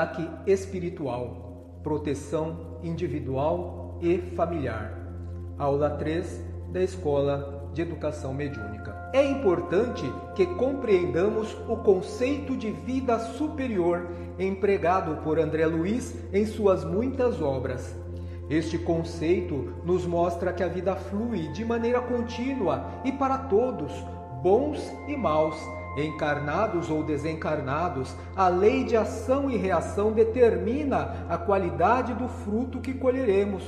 ataque 0.00 0.26
espiritual, 0.46 1.78
proteção 1.82 2.78
individual 2.82 3.98
e 4.00 4.16
familiar. 4.34 4.98
Aula 5.58 5.90
3 5.90 6.42
da 6.72 6.82
Escola 6.82 7.68
de 7.74 7.82
Educação 7.82 8.32
Mediúnica. 8.32 9.10
É 9.12 9.22
importante 9.22 10.10
que 10.34 10.46
compreendamos 10.54 11.54
o 11.68 11.76
conceito 11.76 12.56
de 12.56 12.70
vida 12.70 13.18
superior 13.18 14.08
empregado 14.38 15.22
por 15.22 15.38
André 15.38 15.66
Luiz 15.66 16.16
em 16.32 16.46
suas 16.46 16.82
muitas 16.82 17.42
obras. 17.42 17.94
Este 18.48 18.78
conceito 18.78 19.74
nos 19.84 20.06
mostra 20.06 20.50
que 20.50 20.62
a 20.62 20.68
vida 20.68 20.96
flui 20.96 21.48
de 21.48 21.62
maneira 21.62 22.00
contínua 22.00 22.86
e 23.04 23.12
para 23.12 23.36
todos, 23.36 23.92
bons 24.42 24.80
e 25.06 25.14
maus, 25.14 25.56
encarnados 25.96 26.90
ou 26.90 27.02
desencarnados, 27.02 28.14
a 28.36 28.48
lei 28.48 28.84
de 28.84 28.96
ação 28.96 29.50
e 29.50 29.56
reação 29.56 30.12
determina 30.12 31.26
a 31.28 31.36
qualidade 31.36 32.14
do 32.14 32.28
fruto 32.28 32.80
que 32.80 32.94
colheremos, 32.94 33.64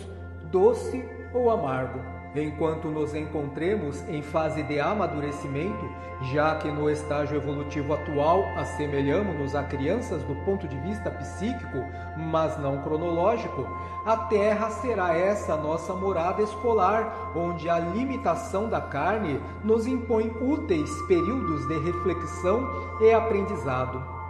doce 0.51 1.05
ou 1.35 1.51
amargo 1.51 2.12
enquanto 2.35 2.89
nos 2.89 3.15
encontremos 3.15 4.07
em 4.09 4.23
fase 4.23 4.63
de 4.63 4.81
amadurecimento, 4.81 5.85
já 6.33 6.55
que 6.57 6.71
no 6.71 6.89
estágio 6.89 7.37
evolutivo 7.37 7.93
atual 7.93 8.47
assemelhamos-nos 8.57 9.55
a 9.55 9.63
crianças 9.65 10.23
do 10.23 10.35
ponto 10.45 10.67
de 10.67 10.77
vista 10.79 11.11
psíquico, 11.11 11.85
mas 12.17 12.59
não 12.59 12.83
cronológico, 12.83 13.67
a 14.07 14.17
Terra 14.17 14.71
será 14.71 15.17
essa 15.17 15.57
nossa 15.57 15.95
morada 15.95 16.43
escolar, 16.43 17.33
onde 17.37 17.69
a 17.69 17.79
limitação 17.79 18.69
da 18.69 18.81
carne 18.81 19.41
nos 19.63 19.87
impõe 19.87 20.33
úteis 20.41 20.91
períodos 21.03 21.67
de 21.67 21.79
reflexão 21.81 22.99
e 23.01 23.13
aprendizado 23.13 24.22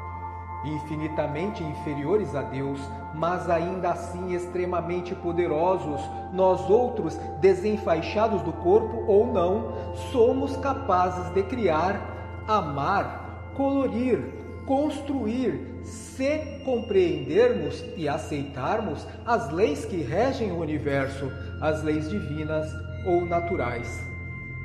infinitamente 0.65 1.63
inferiores 1.63 2.35
a 2.35 2.43
Deus, 2.43 2.81
mas 3.15 3.49
ainda 3.51 3.91
assim 3.91 4.35
extremamente 4.35 5.15
poderosos, 5.15 6.01
nós 6.33 6.69
outros, 6.71 7.17
desenfaixados 7.41 8.43
do 8.43 8.53
corpo 8.53 9.05
ou 9.07 9.27
não, 9.27 9.73
somos 10.13 10.57
capazes 10.57 11.31
de 11.35 11.43
criar, 11.43 12.45
amar, 12.47 13.53
colorir, 13.55 14.43
construir, 14.67 15.81
se 15.83 16.39
compreendermos 16.65 17.85
e 17.97 18.09
aceitarmos 18.09 19.07
as 19.27 19.51
leis 19.51 19.85
que 19.85 19.97
regem 19.97 20.53
o 20.53 20.61
universo, 20.61 21.31
as 21.61 21.83
leis 21.83 22.09
divinas 22.09 22.73
ou 23.05 23.27
naturais. 23.27 24.03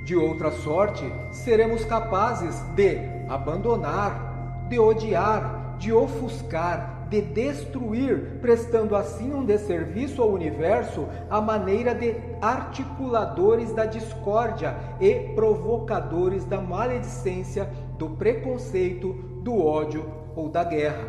De 0.04 0.16
outra 0.16 0.52
sorte, 0.52 1.04
seremos 1.32 1.84
capazes 1.84 2.62
de 2.76 3.00
abandonar, 3.28 4.66
de 4.70 4.80
odiar, 4.80 5.57
de 5.78 5.94
ofuscar, 5.94 7.08
de 7.10 7.22
destruir, 7.22 8.40
prestando 8.42 8.96
assim 8.96 9.34
um 9.34 9.46
desserviço 9.46 10.22
ao 10.22 10.30
universo 10.30 11.08
à 11.30 11.40
maneira 11.40 11.96
de 11.96 12.16
articuladores 12.42 13.74
da 13.74 13.86
discórdia 13.86 14.76
e 15.00 15.34
provocadores 15.34 16.44
da 16.46 16.60
maledicência, 16.60 17.70
do 17.98 18.10
preconceito, 18.10 19.14
do 19.44 19.64
ódio 19.64 20.06
ou 20.36 20.50
da 20.50 20.64
guerra. 20.64 21.08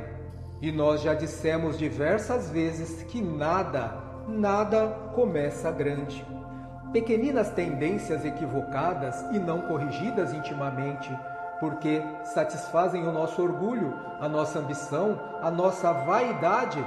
E 0.61 0.73
nós 0.73 1.03
já 1.03 1.15
dissemos 1.15 1.79
diversas 1.79 2.51
vezes 2.51 3.03
que 3.05 3.23
nada, 3.23 3.93
nada 4.29 4.89
começa 5.15 5.71
grande. 5.71 6.25
Pequeninas 6.93 7.51
tendências 7.51 8.25
equivocadas 8.25 9.21
e 9.33 9.39
não 9.39 9.63
corrigidas 9.63 10.33
intimamente 10.33 11.11
porque 11.61 12.03
satisfazem 12.25 13.07
o 13.07 13.13
nosso 13.13 13.43
orgulho, 13.43 13.95
a 14.21 14.29
nossa 14.29 14.59
ambição, 14.59 15.19
a 15.43 15.51
nossa 15.51 15.93
vaidade, 15.93 16.85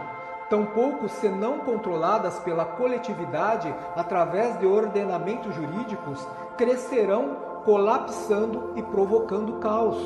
tampouco 0.50 1.08
se 1.08 1.30
não 1.30 1.60
controladas 1.60 2.40
pela 2.40 2.66
coletividade 2.66 3.74
através 3.96 4.60
de 4.60 4.66
ordenamentos 4.66 5.56
jurídicos, 5.56 6.28
crescerão 6.58 7.38
colapsando 7.64 8.74
e 8.76 8.84
provocando 8.84 9.60
caos. 9.60 9.98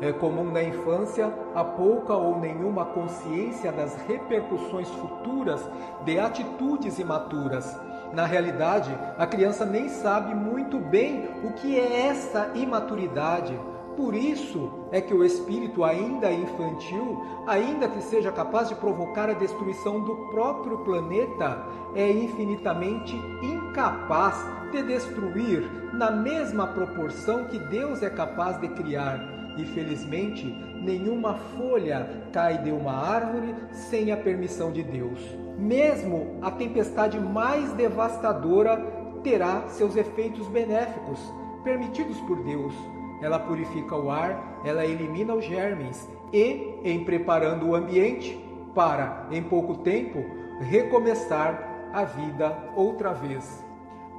É 0.00 0.12
comum 0.12 0.52
na 0.52 0.62
infância 0.62 1.32
a 1.54 1.64
pouca 1.64 2.12
ou 2.14 2.38
nenhuma 2.38 2.84
consciência 2.84 3.72
das 3.72 3.96
repercussões 4.02 4.88
futuras 4.90 5.66
de 6.04 6.18
atitudes 6.18 6.98
imaturas. 6.98 7.78
Na 8.12 8.26
realidade, 8.26 8.96
a 9.18 9.26
criança 9.26 9.64
nem 9.64 9.88
sabe 9.88 10.34
muito 10.34 10.78
bem 10.78 11.30
o 11.42 11.52
que 11.54 11.78
é 11.78 12.08
essa 12.08 12.50
imaturidade, 12.54 13.58
por 13.96 14.14
isso 14.14 14.70
é 14.92 15.00
que 15.00 15.14
o 15.14 15.24
espírito, 15.24 15.82
ainda 15.82 16.30
infantil, 16.30 17.24
ainda 17.46 17.88
que 17.88 18.02
seja 18.02 18.30
capaz 18.30 18.68
de 18.68 18.74
provocar 18.74 19.30
a 19.30 19.32
destruição 19.32 20.00
do 20.00 20.14
próprio 20.30 20.78
planeta, 20.78 21.66
é 21.94 22.10
infinitamente 22.10 23.16
incapaz 23.42 24.44
de 24.70 24.82
destruir 24.82 25.62
na 25.94 26.10
mesma 26.10 26.66
proporção 26.66 27.46
que 27.46 27.58
Deus 27.58 28.02
é 28.02 28.10
capaz 28.10 28.60
de 28.60 28.68
criar. 28.68 29.18
E 29.56 29.64
felizmente, 29.64 30.44
nenhuma 30.82 31.34
folha 31.56 32.28
cai 32.32 32.58
de 32.58 32.70
uma 32.70 32.92
árvore 32.92 33.54
sem 33.72 34.12
a 34.12 34.16
permissão 34.16 34.70
de 34.70 34.82
Deus. 34.82 35.18
Mesmo 35.58 36.38
a 36.42 36.50
tempestade 36.50 37.18
mais 37.18 37.72
devastadora 37.72 38.76
terá 39.22 39.68
seus 39.68 39.96
efeitos 39.96 40.46
benéficos, 40.48 41.18
permitidos 41.64 42.20
por 42.20 42.44
Deus 42.44 42.74
ela 43.20 43.38
purifica 43.38 43.96
o 43.96 44.10
ar, 44.10 44.60
ela 44.64 44.84
elimina 44.84 45.34
os 45.34 45.44
germes 45.44 46.08
e, 46.32 46.74
em 46.84 47.04
preparando 47.04 47.66
o 47.66 47.74
ambiente 47.74 48.38
para, 48.74 49.26
em 49.30 49.42
pouco 49.42 49.76
tempo, 49.76 50.24
recomeçar 50.60 51.90
a 51.92 52.04
vida 52.04 52.56
outra 52.74 53.12
vez. 53.12 53.64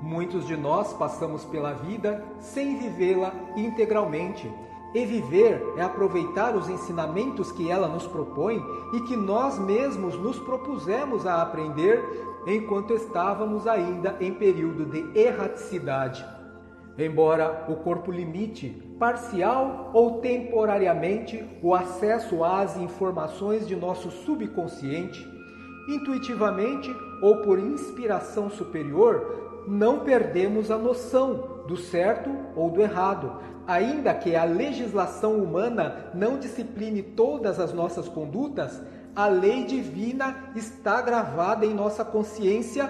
Muitos 0.02 0.46
de 0.46 0.56
nós 0.56 0.94
passamos 0.94 1.44
pela 1.46 1.74
vida 1.74 2.24
sem 2.40 2.78
vivê-la 2.78 3.34
integralmente. 3.56 4.52
E 4.94 5.06
viver 5.06 5.62
é 5.76 5.82
aproveitar 5.82 6.56
os 6.56 6.70
ensinamentos 6.70 7.52
que 7.52 7.70
ela 7.70 7.88
nos 7.88 8.08
propõe 8.08 8.64
e 8.94 9.02
que 9.02 9.18
nós 9.18 9.60
mesmos 9.60 10.18
nos 10.18 10.40
propusemos 10.40 11.26
a 11.28 11.42
aprender 11.42 12.02
enquanto 12.48 12.94
estávamos 12.94 13.68
ainda 13.68 14.16
em 14.22 14.34
período 14.34 14.86
de 14.86 15.20
erraticidade. 15.20 16.37
Embora 16.98 17.66
o 17.70 17.76
corpo 17.76 18.12
limite, 18.12 18.70
parcial 18.98 19.92
ou 19.94 20.20
temporariamente, 20.20 21.46
o 21.62 21.76
acesso 21.76 22.44
às 22.44 22.76
informações 22.76 23.68
de 23.68 23.76
nosso 23.76 24.10
subconsciente, 24.10 25.28
intuitivamente 25.88 26.90
ou 27.22 27.44
por 27.44 27.60
inspiração 27.60 28.50
superior, 28.50 29.66
não 29.68 30.00
perdemos 30.00 30.72
a 30.72 30.78
noção 30.78 31.64
do 31.68 31.78
certo 31.78 32.32
ou 32.56 32.72
do 32.72 32.82
errado, 32.82 33.42
ainda 33.68 34.14
que 34.14 34.36
a 34.36 34.44
legislação 34.44 35.36
humana 35.36 36.10
não 36.14 36.40
discipline 36.40 37.04
todas 37.04 37.60
as 37.60 37.74
nossas 37.74 38.08
condutas, 38.08 38.82
a 39.16 39.28
lei 39.28 39.66
divina 39.66 40.52
está 40.56 41.02
gravada 41.02 41.66
em 41.66 41.74
nossa 41.74 42.06
consciência 42.06 42.90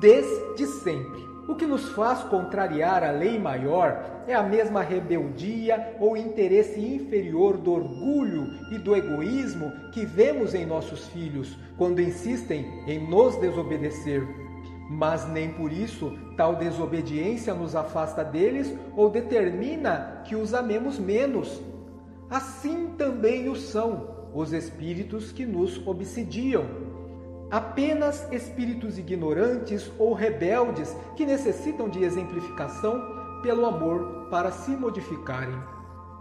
desde 0.00 0.66
sempre. 0.66 1.35
O 1.48 1.54
que 1.54 1.64
nos 1.64 1.90
faz 1.90 2.24
contrariar 2.24 3.04
a 3.04 3.12
lei 3.12 3.38
maior 3.38 4.24
é 4.26 4.34
a 4.34 4.42
mesma 4.42 4.82
rebeldia 4.82 5.96
ou 6.00 6.16
interesse 6.16 6.80
inferior 6.80 7.56
do 7.56 7.72
orgulho 7.72 8.52
e 8.72 8.78
do 8.78 8.96
egoísmo 8.96 9.72
que 9.92 10.04
vemos 10.04 10.54
em 10.54 10.66
nossos 10.66 11.06
filhos 11.08 11.56
quando 11.76 12.02
insistem 12.02 12.82
em 12.88 13.08
nos 13.08 13.36
desobedecer. 13.36 14.26
Mas 14.90 15.28
nem 15.28 15.50
por 15.50 15.72
isso 15.72 16.18
tal 16.36 16.56
desobediência 16.56 17.54
nos 17.54 17.76
afasta 17.76 18.24
deles 18.24 18.74
ou 18.96 19.08
determina 19.08 20.22
que 20.24 20.34
os 20.34 20.52
amemos 20.52 20.98
menos. 20.98 21.62
Assim 22.28 22.88
também 22.98 23.48
o 23.48 23.54
são 23.54 24.16
os 24.34 24.52
espíritos 24.52 25.30
que 25.30 25.46
nos 25.46 25.84
obsidiam 25.86 26.85
apenas 27.50 28.30
espíritos 28.32 28.98
ignorantes 28.98 29.90
ou 29.98 30.12
rebeldes 30.12 30.94
que 31.14 31.24
necessitam 31.24 31.88
de 31.88 32.02
exemplificação 32.02 33.00
pelo 33.42 33.64
amor 33.66 34.26
para 34.30 34.50
se 34.50 34.72
modificarem. 34.72 35.56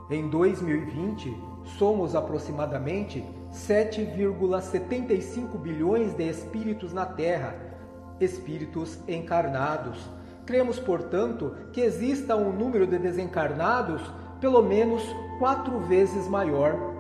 Em 0.09 0.29
2020, 0.29 1.35
somos 1.79 2.15
aproximadamente 2.15 3.25
7,75 3.51 5.57
bilhões 5.57 6.13
de 6.13 6.29
espíritos 6.29 6.93
na 6.93 7.07
Terra, 7.07 7.55
espíritos 8.19 8.99
encarnados. 9.07 9.97
Cremos, 10.45 10.79
portanto, 10.79 11.55
que 11.73 11.81
exista 11.81 12.35
um 12.35 12.53
número 12.53 12.85
de 12.85 12.99
desencarnados 12.99 13.99
pelo 14.39 14.61
menos 14.61 15.01
quatro 15.39 15.79
vezes 15.79 16.27
maior 16.27 16.94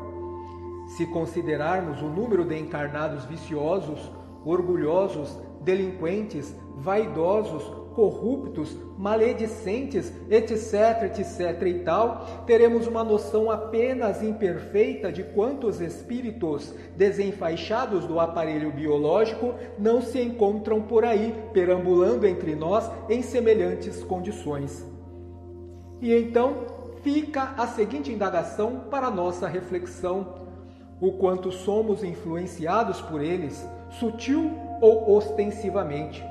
se 0.87 1.05
considerarmos 1.07 2.01
o 2.01 2.07
número 2.07 2.45
de 2.45 2.57
encarnados 2.57 3.25
viciosos, 3.25 4.11
orgulhosos, 4.43 5.37
delinquentes, 5.61 6.55
vaidosos, 6.75 7.63
corruptos, 7.95 8.77
maledicentes, 8.97 10.11
etc, 10.29 11.17
etc 11.17 11.61
e 11.65 11.73
tal, 11.79 12.43
teremos 12.45 12.87
uma 12.87 13.03
noção 13.03 13.49
apenas 13.49 14.21
imperfeita 14.21 15.11
de 15.11 15.23
quantos 15.23 15.79
espíritos 15.79 16.75
desenfaixados 16.95 18.05
do 18.05 18.19
aparelho 18.19 18.71
biológico 18.71 19.55
não 19.79 20.01
se 20.01 20.21
encontram 20.21 20.81
por 20.81 21.05
aí, 21.05 21.33
perambulando 21.53 22.27
entre 22.27 22.53
nós 22.53 22.91
em 23.09 23.21
semelhantes 23.21 24.03
condições. 24.03 24.85
E 26.01 26.13
então 26.13 26.65
fica 27.01 27.53
a 27.57 27.65
seguinte 27.65 28.11
indagação 28.11 28.81
para 28.91 29.09
nossa 29.09 29.47
reflexão: 29.47 30.45
o 31.07 31.13
quanto 31.13 31.51
somos 31.51 32.03
influenciados 32.03 33.01
por 33.01 33.21
eles, 33.21 33.67
sutil 33.89 34.51
ou 34.81 35.15
ostensivamente 35.15 36.23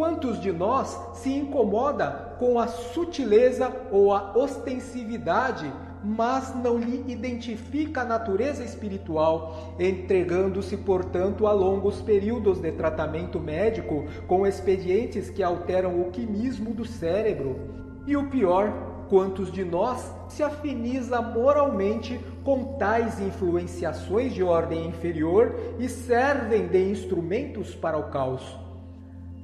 Quantos 0.00 0.40
de 0.40 0.52
nós 0.52 0.98
se 1.14 1.30
incomoda 1.30 2.36
com 2.38 2.58
a 2.58 2.68
sutileza 2.68 3.70
ou 3.90 4.14
a 4.14 4.32
ostensividade, 4.34 5.70
mas 6.02 6.54
não 6.54 6.78
lhe 6.78 7.04
identifica 7.06 8.00
a 8.00 8.04
natureza 8.04 8.64
espiritual, 8.64 9.74
entregando-se, 9.78 10.76
portanto, 10.78 11.46
a 11.46 11.52
longos 11.52 12.00
períodos 12.00 12.60
de 12.60 12.72
tratamento 12.72 13.38
médico 13.38 14.06
com 14.26 14.46
expedientes 14.46 15.28
que 15.28 15.42
alteram 15.42 16.00
o 16.00 16.10
quimismo 16.10 16.72
do 16.72 16.86
cérebro? 16.86 17.58
E 18.06 18.16
o 18.16 18.30
pior, 18.30 18.72
quantos 19.10 19.52
de 19.52 19.64
nós 19.64 20.14
se 20.28 20.42
afiniza 20.42 21.20
moralmente 21.20 22.18
com 22.44 22.76
tais 22.78 23.20
influenciações 23.20 24.32
de 24.32 24.42
ordem 24.42 24.86
inferior 24.86 25.54
e 25.78 25.88
servem 25.88 26.66
de 26.66 26.90
instrumentos 26.90 27.74
para 27.74 27.98
o 27.98 28.10
caos? 28.10 28.58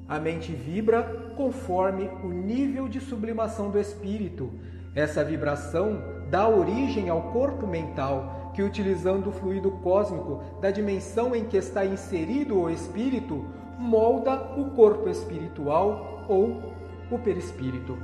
A 0.08 0.18
mente 0.18 0.52
vibra 0.52 1.32
conforme 1.36 2.08
o 2.22 2.28
nível 2.28 2.88
de 2.88 3.00
sublimação 3.00 3.70
do 3.70 3.78
espírito. 3.78 4.50
Essa 4.94 5.24
vibração 5.24 6.00
dá 6.30 6.48
origem 6.48 7.08
ao 7.08 7.32
corpo 7.32 7.66
mental, 7.66 8.52
que, 8.54 8.62
utilizando 8.62 9.28
o 9.28 9.32
fluido 9.32 9.70
cósmico 9.82 10.42
da 10.60 10.70
dimensão 10.70 11.36
em 11.36 11.44
que 11.44 11.56
está 11.56 11.84
inserido 11.84 12.58
o 12.58 12.70
espírito, 12.70 13.44
molda 13.78 14.34
o 14.56 14.70
corpo 14.70 15.08
espiritual 15.08 16.24
ou 16.28 16.72
o 17.10 17.18
perispírito. 17.18 17.98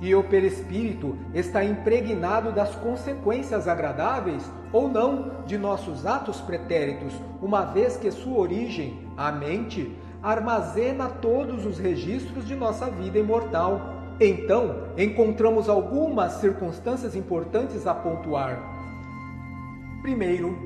E 0.00 0.14
o 0.14 0.22
perispírito 0.22 1.16
está 1.34 1.64
impregnado 1.64 2.52
das 2.52 2.74
consequências 2.76 3.66
agradáveis 3.66 4.48
ou 4.72 4.88
não 4.88 5.42
de 5.44 5.58
nossos 5.58 6.06
atos 6.06 6.40
pretéritos, 6.40 7.12
uma 7.42 7.64
vez 7.64 7.96
que 7.96 8.10
sua 8.10 8.38
origem, 8.38 9.08
a 9.16 9.32
mente, 9.32 9.96
armazena 10.22 11.08
todos 11.08 11.66
os 11.66 11.78
registros 11.78 12.46
de 12.46 12.54
nossa 12.54 12.90
vida 12.90 13.18
imortal. 13.18 13.80
Então, 14.20 14.88
encontramos 14.96 15.68
algumas 15.68 16.34
circunstâncias 16.34 17.16
importantes 17.16 17.86
a 17.86 17.94
pontuar. 17.94 18.58
Primeiro, 20.02 20.56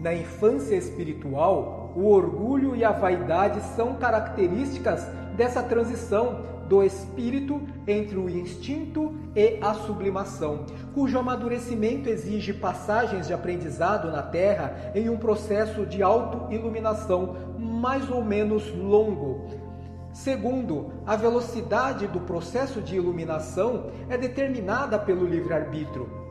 na 0.00 0.14
infância 0.14 0.74
espiritual, 0.74 1.92
o 1.96 2.06
orgulho 2.06 2.76
e 2.76 2.84
a 2.84 2.92
vaidade 2.92 3.60
são 3.76 3.94
características 3.94 5.06
dessa 5.36 5.62
transição 5.62 6.53
do 6.68 6.82
espírito 6.82 7.60
entre 7.86 8.16
o 8.16 8.28
instinto 8.28 9.14
e 9.34 9.58
a 9.60 9.74
sublimação, 9.74 10.64
cujo 10.94 11.18
amadurecimento 11.18 12.08
exige 12.08 12.52
passagens 12.52 13.26
de 13.26 13.34
aprendizado 13.34 14.10
na 14.10 14.22
Terra 14.22 14.92
em 14.94 15.08
um 15.08 15.16
processo 15.16 15.84
de 15.84 16.02
auto-iluminação 16.02 17.36
mais 17.58 18.08
ou 18.10 18.24
menos 18.24 18.70
longo. 18.74 19.46
Segundo, 20.12 20.92
a 21.04 21.16
velocidade 21.16 22.06
do 22.06 22.20
processo 22.20 22.80
de 22.80 22.94
iluminação 22.94 23.90
é 24.08 24.16
determinada 24.16 24.98
pelo 24.98 25.26
livre-arbítrio. 25.26 26.23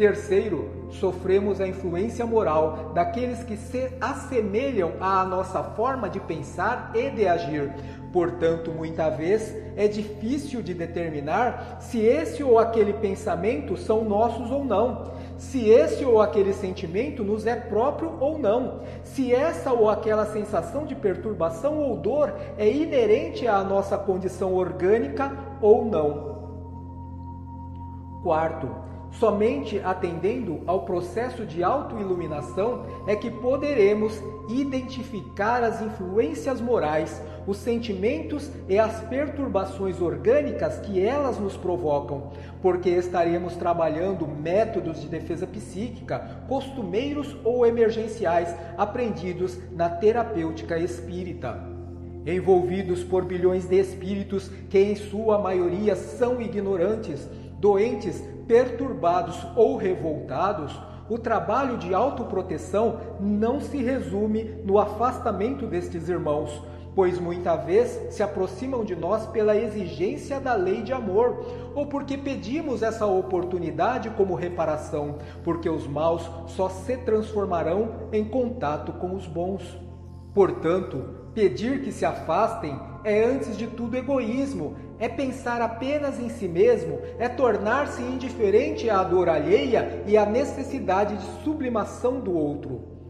Terceiro, 0.00 0.70
sofremos 0.92 1.60
a 1.60 1.68
influência 1.68 2.24
moral 2.24 2.90
daqueles 2.94 3.44
que 3.44 3.54
se 3.54 3.92
assemelham 4.00 4.92
à 4.98 5.26
nossa 5.26 5.62
forma 5.62 6.08
de 6.08 6.18
pensar 6.18 6.90
e 6.94 7.10
de 7.10 7.28
agir. 7.28 7.70
Portanto, 8.10 8.70
muita 8.70 9.10
vez 9.10 9.54
é 9.76 9.86
difícil 9.86 10.62
de 10.62 10.72
determinar 10.72 11.76
se 11.82 12.00
esse 12.00 12.42
ou 12.42 12.58
aquele 12.58 12.94
pensamento 12.94 13.76
são 13.76 14.02
nossos 14.02 14.50
ou 14.50 14.64
não, 14.64 15.12
se 15.36 15.68
esse 15.68 16.02
ou 16.02 16.22
aquele 16.22 16.54
sentimento 16.54 17.22
nos 17.22 17.46
é 17.46 17.54
próprio 17.54 18.16
ou 18.20 18.38
não, 18.38 18.80
se 19.04 19.34
essa 19.34 19.70
ou 19.70 19.90
aquela 19.90 20.24
sensação 20.24 20.86
de 20.86 20.94
perturbação 20.94 21.76
ou 21.76 21.94
dor 21.98 22.32
é 22.56 22.66
inerente 22.72 23.46
à 23.46 23.62
nossa 23.62 23.98
condição 23.98 24.54
orgânica 24.54 25.30
ou 25.60 25.84
não. 25.84 26.30
Quarto, 28.22 28.89
Somente 29.12 29.80
atendendo 29.84 30.60
ao 30.66 30.84
processo 30.84 31.44
de 31.44 31.62
autoiluminação 31.62 32.86
é 33.06 33.16
que 33.16 33.30
poderemos 33.30 34.18
identificar 34.48 35.62
as 35.62 35.82
influências 35.82 36.60
morais, 36.60 37.20
os 37.46 37.56
sentimentos 37.56 38.50
e 38.68 38.78
as 38.78 39.00
perturbações 39.08 40.00
orgânicas 40.00 40.78
que 40.78 41.04
elas 41.04 41.38
nos 41.38 41.56
provocam, 41.56 42.30
porque 42.62 42.90
estaremos 42.90 43.56
trabalhando 43.56 44.26
métodos 44.26 45.00
de 45.00 45.08
defesa 45.08 45.46
psíquica, 45.46 46.42
costumeiros 46.48 47.36
ou 47.44 47.66
emergenciais 47.66 48.54
aprendidos 48.78 49.58
na 49.72 49.88
terapêutica 49.88 50.78
espírita. 50.78 51.68
Envolvidos 52.26 53.02
por 53.02 53.24
bilhões 53.24 53.66
de 53.66 53.76
espíritos 53.80 54.50
que, 54.68 54.78
em 54.78 54.94
sua 54.94 55.38
maioria, 55.38 55.96
são 55.96 56.40
ignorantes, 56.40 57.28
doentes 57.60 58.24
perturbados 58.48 59.46
ou 59.54 59.76
revoltados, 59.76 60.76
o 61.08 61.18
trabalho 61.18 61.76
de 61.76 61.92
autoproteção 61.92 62.98
não 63.20 63.60
se 63.60 63.76
resume 63.76 64.44
no 64.64 64.78
afastamento 64.78 65.66
destes 65.66 66.08
irmãos, 66.08 66.62
pois 66.94 67.18
muita 67.18 67.56
vez 67.56 68.00
se 68.10 68.22
aproximam 68.22 68.84
de 68.84 68.96
nós 68.96 69.26
pela 69.26 69.56
exigência 69.56 70.40
da 70.40 70.54
lei 70.54 70.82
de 70.82 70.92
amor, 70.92 71.44
ou 71.74 71.86
porque 71.86 72.16
pedimos 72.16 72.82
essa 72.82 73.06
oportunidade 73.06 74.10
como 74.10 74.34
reparação, 74.34 75.18
porque 75.44 75.68
os 75.68 75.86
maus 75.86 76.28
só 76.46 76.68
se 76.68 76.96
transformarão 76.98 78.08
em 78.12 78.24
contato 78.24 78.92
com 78.94 79.14
os 79.14 79.26
bons. 79.26 79.78
Portanto, 80.34 81.04
pedir 81.34 81.82
que 81.82 81.92
se 81.92 82.04
afastem 82.04 82.78
é 83.04 83.24
antes 83.24 83.56
de 83.56 83.66
tudo 83.66 83.96
egoísmo, 83.96 84.76
é 85.00 85.08
pensar 85.08 85.62
apenas 85.62 86.20
em 86.20 86.28
si 86.28 86.46
mesmo, 86.46 87.00
é 87.18 87.26
tornar-se 87.26 88.02
indiferente 88.02 88.90
à 88.90 89.02
dor 89.02 89.30
alheia 89.30 90.04
e 90.06 90.16
à 90.16 90.26
necessidade 90.26 91.16
de 91.16 91.42
sublimação 91.42 92.20
do 92.20 92.32
outro. 92.32 93.00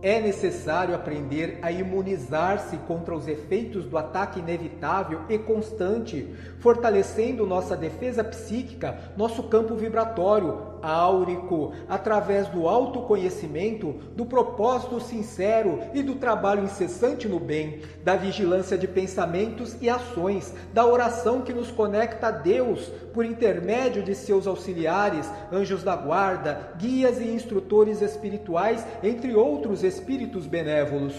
É 0.00 0.20
necessário 0.20 0.94
aprender 0.94 1.58
a 1.62 1.70
imunizar-se 1.72 2.76
contra 2.78 3.14
os 3.14 3.26
efeitos 3.26 3.86
do 3.86 3.96
ataque 3.96 4.38
inevitável 4.38 5.22
e 5.30 5.38
constante, 5.38 6.34
fortalecendo 6.60 7.46
nossa 7.46 7.74
defesa 7.74 8.22
psíquica, 8.22 8.98
nosso 9.16 9.44
campo 9.44 9.74
vibratório, 9.74 10.73
áurico, 10.84 11.72
através 11.88 12.48
do 12.48 12.68
autoconhecimento, 12.68 13.92
do 14.14 14.26
propósito 14.26 15.00
sincero 15.00 15.80
e 15.94 16.02
do 16.02 16.16
trabalho 16.16 16.64
incessante 16.64 17.26
no 17.26 17.40
bem, 17.40 17.80
da 18.02 18.16
vigilância 18.16 18.76
de 18.76 18.86
pensamentos 18.86 19.76
e 19.80 19.88
ações, 19.88 20.54
da 20.72 20.86
oração 20.86 21.42
que 21.42 21.52
nos 21.52 21.70
conecta 21.70 22.28
a 22.28 22.30
Deus 22.30 22.88
por 23.12 23.24
intermédio 23.24 24.02
de 24.02 24.14
seus 24.14 24.46
auxiliares, 24.46 25.30
anjos 25.52 25.82
da 25.82 25.96
guarda, 25.96 26.74
guias 26.78 27.20
e 27.20 27.24
instrutores 27.24 28.02
espirituais, 28.02 28.86
entre 29.02 29.34
outros 29.34 29.82
espíritos 29.82 30.46
benévolos. 30.46 31.14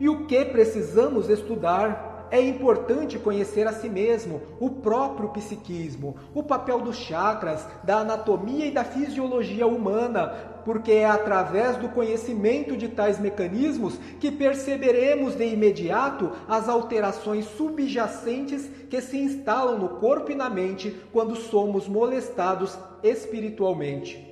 E 0.00 0.08
o 0.08 0.26
que 0.26 0.44
precisamos 0.44 1.28
estudar? 1.28 2.07
É 2.30 2.40
importante 2.40 3.18
conhecer 3.18 3.66
a 3.66 3.72
si 3.72 3.88
mesmo, 3.88 4.40
o 4.60 4.70
próprio 4.70 5.30
psiquismo, 5.30 6.16
o 6.34 6.42
papel 6.42 6.80
dos 6.80 6.96
chakras, 6.96 7.66
da 7.82 7.98
anatomia 7.98 8.66
e 8.66 8.70
da 8.70 8.84
fisiologia 8.84 9.66
humana, 9.66 10.34
porque 10.64 10.92
é 10.92 11.06
através 11.06 11.76
do 11.76 11.88
conhecimento 11.88 12.76
de 12.76 12.88
tais 12.88 13.18
mecanismos 13.18 13.98
que 14.20 14.30
perceberemos 14.30 15.34
de 15.34 15.46
imediato 15.46 16.30
as 16.46 16.68
alterações 16.68 17.46
subjacentes 17.46 18.68
que 18.90 19.00
se 19.00 19.18
instalam 19.18 19.78
no 19.78 19.88
corpo 20.00 20.30
e 20.30 20.34
na 20.34 20.50
mente 20.50 20.94
quando 21.12 21.36
somos 21.36 21.88
molestados 21.88 22.78
espiritualmente. 23.02 24.26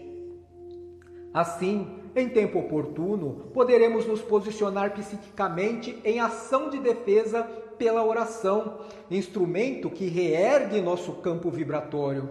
Assim, 1.32 1.86
em 2.14 2.30
tempo 2.30 2.58
oportuno, 2.58 3.50
poderemos 3.52 4.06
nos 4.06 4.22
posicionar 4.22 4.92
psiquicamente 4.92 6.00
em 6.02 6.18
ação 6.18 6.70
de 6.70 6.78
defesa 6.78 7.46
pela 7.78 8.04
oração, 8.04 8.78
instrumento 9.10 9.90
que 9.90 10.06
reergue 10.06 10.80
nosso 10.80 11.12
campo 11.14 11.50
vibratório. 11.50 12.28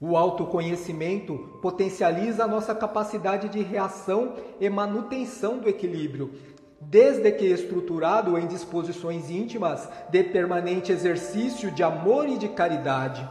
O 0.00 0.16
autoconhecimento 0.16 1.36
potencializa 1.60 2.44
a 2.44 2.48
nossa 2.48 2.74
capacidade 2.74 3.48
de 3.48 3.60
reação 3.62 4.34
e 4.60 4.70
manutenção 4.70 5.58
do 5.58 5.68
equilíbrio, 5.68 6.32
desde 6.80 7.32
que 7.32 7.46
estruturado 7.46 8.38
em 8.38 8.46
disposições 8.46 9.28
íntimas 9.30 9.88
de 10.08 10.22
permanente 10.22 10.92
exercício 10.92 11.70
de 11.70 11.82
amor 11.82 12.28
e 12.28 12.38
de 12.38 12.48
caridade. 12.48 13.28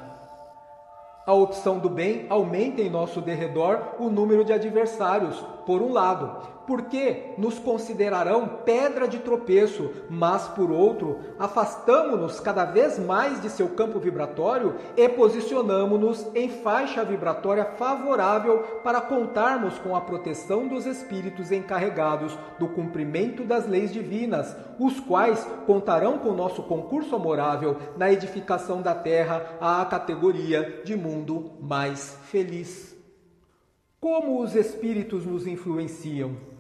A 1.26 1.34
opção 1.34 1.80
do 1.80 1.90
bem 1.90 2.26
aumenta 2.30 2.82
em 2.82 2.90
nosso 2.90 3.22
derredor 3.22 3.96
o 4.00 4.10
número 4.10 4.44
de 4.44 4.54
adversários, 4.54 5.38
por 5.66 5.82
um 5.82 5.92
lado, 5.92 6.57
porque 6.68 7.34
nos 7.38 7.58
considerarão 7.58 8.60
pedra 8.66 9.08
de 9.08 9.20
tropeço, 9.20 9.90
mas 10.10 10.50
por 10.50 10.70
outro, 10.70 11.20
afastamo-nos 11.40 12.42
cada 12.42 12.66
vez 12.66 13.00
mais 13.00 13.42
de 13.42 13.50
seu 13.50 13.70
campo 13.70 13.98
vibratório 14.00 14.76
e 14.98 15.08
posicionamo-nos 15.08 16.28
em 16.36 16.50
faixa 16.50 17.06
vibratória 17.06 17.64
favorável 17.64 18.60
para 18.84 19.00
contarmos 19.00 19.80
com 19.80 19.96
a 19.96 20.02
proteção 20.02 20.68
dos 20.68 20.86
espíritos 20.86 21.54
encarregados 21.54 22.38
do 22.60 22.68
cumprimento 22.68 23.46
das 23.46 23.66
leis 23.66 23.94
divinas, 23.94 24.54
os 24.78 25.00
quais 25.00 25.48
contarão 25.66 26.18
com 26.18 26.34
nosso 26.34 26.64
concurso 26.64 27.16
amorável 27.16 27.78
na 27.96 28.12
edificação 28.12 28.82
da 28.82 28.94
terra 28.94 29.58
à 29.62 29.86
categoria 29.86 30.82
de 30.84 30.98
mundo 30.98 31.54
mais 31.62 32.18
feliz. 32.26 32.94
Como 34.02 34.42
os 34.42 34.54
espíritos 34.54 35.26
nos 35.26 35.48
influenciam? 35.48 36.57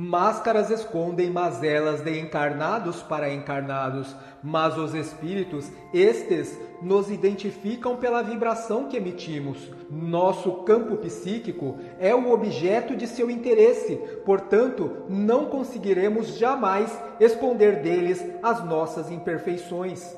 Máscaras 0.00 0.70
escondem 0.70 1.28
mazelas 1.28 2.02
de 2.02 2.20
encarnados 2.20 3.02
para 3.02 3.34
encarnados, 3.34 4.14
mas 4.40 4.78
os 4.78 4.94
espíritos, 4.94 5.72
estes, 5.92 6.56
nos 6.80 7.10
identificam 7.10 7.96
pela 7.96 8.22
vibração 8.22 8.84
que 8.84 8.96
emitimos. 8.96 9.58
Nosso 9.90 10.62
campo 10.62 10.98
psíquico 10.98 11.78
é 11.98 12.14
o 12.14 12.30
objeto 12.30 12.94
de 12.94 13.08
seu 13.08 13.28
interesse, 13.28 13.96
portanto, 14.24 15.02
não 15.08 15.46
conseguiremos 15.46 16.38
jamais 16.38 16.96
esconder 17.18 17.82
deles 17.82 18.24
as 18.40 18.64
nossas 18.64 19.10
imperfeições. 19.10 20.16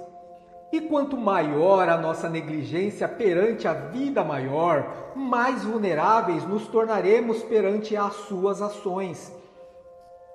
E 0.71 0.83
quanto 0.83 1.17
maior 1.17 1.89
a 1.89 1.97
nossa 1.97 2.29
negligência 2.29 3.09
perante 3.09 3.67
a 3.67 3.73
vida 3.73 4.23
maior, 4.23 5.15
mais 5.17 5.65
vulneráveis 5.65 6.47
nos 6.47 6.69
tornaremos 6.69 7.43
perante 7.45 7.97
as 7.97 8.13
suas 8.13 8.61
ações. 8.61 9.40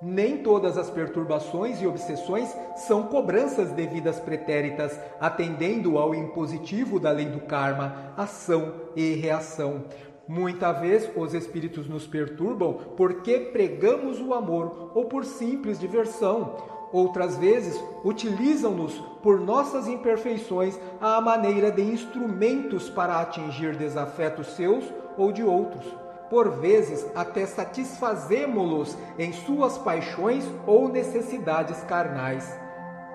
Nem 0.08 0.38
todas 0.38 0.78
as 0.78 0.88
perturbações 0.88 1.82
e 1.82 1.86
obsessões 1.86 2.56
são 2.76 3.08
cobranças 3.08 3.72
devidas 3.72 4.20
pretéritas, 4.20 4.96
atendendo 5.20 5.98
ao 5.98 6.14
impositivo 6.14 7.00
da 7.00 7.10
lei 7.10 7.26
do 7.26 7.40
karma, 7.40 8.12
ação 8.16 8.74
e 8.94 9.14
reação. 9.14 9.82
Muita 10.28 10.70
vez 10.70 11.10
os 11.16 11.34
espíritos 11.34 11.88
nos 11.88 12.06
perturbam 12.06 12.74
porque 12.96 13.50
pregamos 13.52 14.20
o 14.20 14.32
amor 14.32 14.92
ou 14.94 15.06
por 15.06 15.24
simples 15.24 15.80
diversão. 15.80 16.54
Outras 16.92 17.36
vezes 17.36 17.76
utilizam-nos 18.04 18.94
por 19.24 19.40
nossas 19.40 19.88
imperfeições 19.88 20.78
à 21.00 21.20
maneira 21.20 21.68
de 21.68 21.82
instrumentos 21.82 22.88
para 22.88 23.20
atingir 23.20 23.74
desafetos 23.74 24.54
seus 24.54 24.84
ou 25.18 25.32
de 25.32 25.42
outros 25.42 26.05
por 26.28 26.50
vezes 26.50 27.06
até 27.14 27.46
satisfazemo-los 27.46 28.96
em 29.18 29.32
suas 29.32 29.78
paixões 29.78 30.44
ou 30.66 30.88
necessidades 30.88 31.82
carnais. 31.84 32.58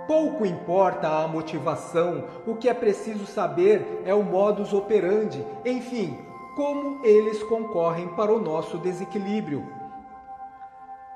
Pouco 0.08 0.46
importa 0.46 1.08
a 1.08 1.27
motivação, 1.27 2.25
o 2.46 2.56
que 2.56 2.68
é 2.68 2.74
preciso 2.74 3.25
saber 3.25 4.01
é 4.06 4.13
o 4.13 4.24
modus 4.24 4.74
operandi, 4.74 5.46
enfim, 5.65 6.18
como 6.56 7.06
eles 7.06 7.41
concorrem 7.44 8.08
para 8.10 8.34
o 8.34 8.41
nosso 8.41 8.77
desequilíbrio. 8.77 9.81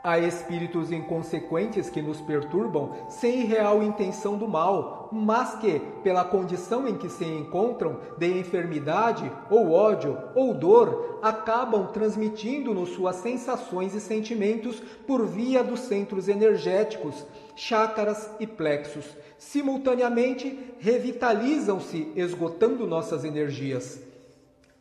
Há 0.08 0.20
espíritos 0.20 0.92
inconsequentes 0.92 1.90
que 1.90 2.00
nos 2.00 2.22
perturbam 2.22 2.92
sem 3.10 3.44
real 3.46 3.82
intenção 3.82 4.38
do 4.38 4.48
mal, 4.48 5.10
mas 5.12 5.56
que, 5.56 5.82
pela 6.04 6.24
condição 6.24 6.88
em 6.88 6.96
que 6.96 7.10
se 7.10 7.26
encontram 7.26 8.00
de 8.16 8.38
enfermidade 8.38 9.32
ou 9.50 9.72
ódio 9.72 10.16
ou 10.36 10.54
dor, 10.54 11.18
acabam 11.24 11.88
transmitindo-nos 11.88 12.90
suas 12.90 13.16
sensações 13.16 13.96
e 13.96 14.00
sentimentos 14.00 14.80
por 15.08 15.26
via 15.26 15.64
dos 15.64 15.80
centros 15.80 16.28
energéticos, 16.28 17.26
chácaras 17.56 18.30
e 18.40 18.46
plexos. 18.46 19.08
Simultaneamente, 19.40 20.76
revitalizam-se, 20.78 22.12
esgotando 22.16 22.86
nossas 22.86 23.26
energias 23.26 24.05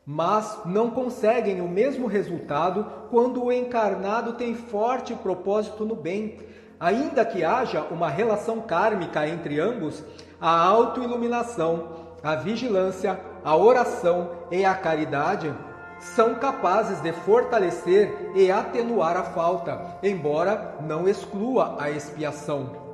mas 0.07 0.61
não 0.67 0.91
conseguem 0.91 1.61
o 1.61 1.69
mesmo 1.69 2.07
resultado 2.07 2.87
quando 3.11 3.43
o 3.43 3.53
encarnado 3.53 4.35
tem 4.35 4.55
forte 4.55 5.15
propósito 5.15 5.85
no 5.85 5.97
bem. 5.97 6.39
Ainda 6.79 7.25
que 7.25 7.43
haja 7.43 7.83
uma 7.91 8.11
relação 8.11 8.61
kármica 8.61 9.27
entre 9.27 9.59
ambos, 9.59 10.03
a 10.41 10.63
autoiluminação, 10.63 11.89
a 12.23 12.35
vigilância, 12.35 13.19
a 13.43 13.57
oração 13.57 14.31
e 14.51 14.65
a 14.65 14.75
caridade 14.75 15.55
são 15.99 16.35
capazes 16.35 17.01
de 17.01 17.13
fortalecer 17.13 18.33
e 18.35 18.51
atenuar 18.51 19.17
a 19.17 19.23
falta, 19.23 19.99
embora 20.03 20.77
não 20.87 21.09
exclua 21.09 21.77
a 21.79 21.91
expiação. 21.91 22.85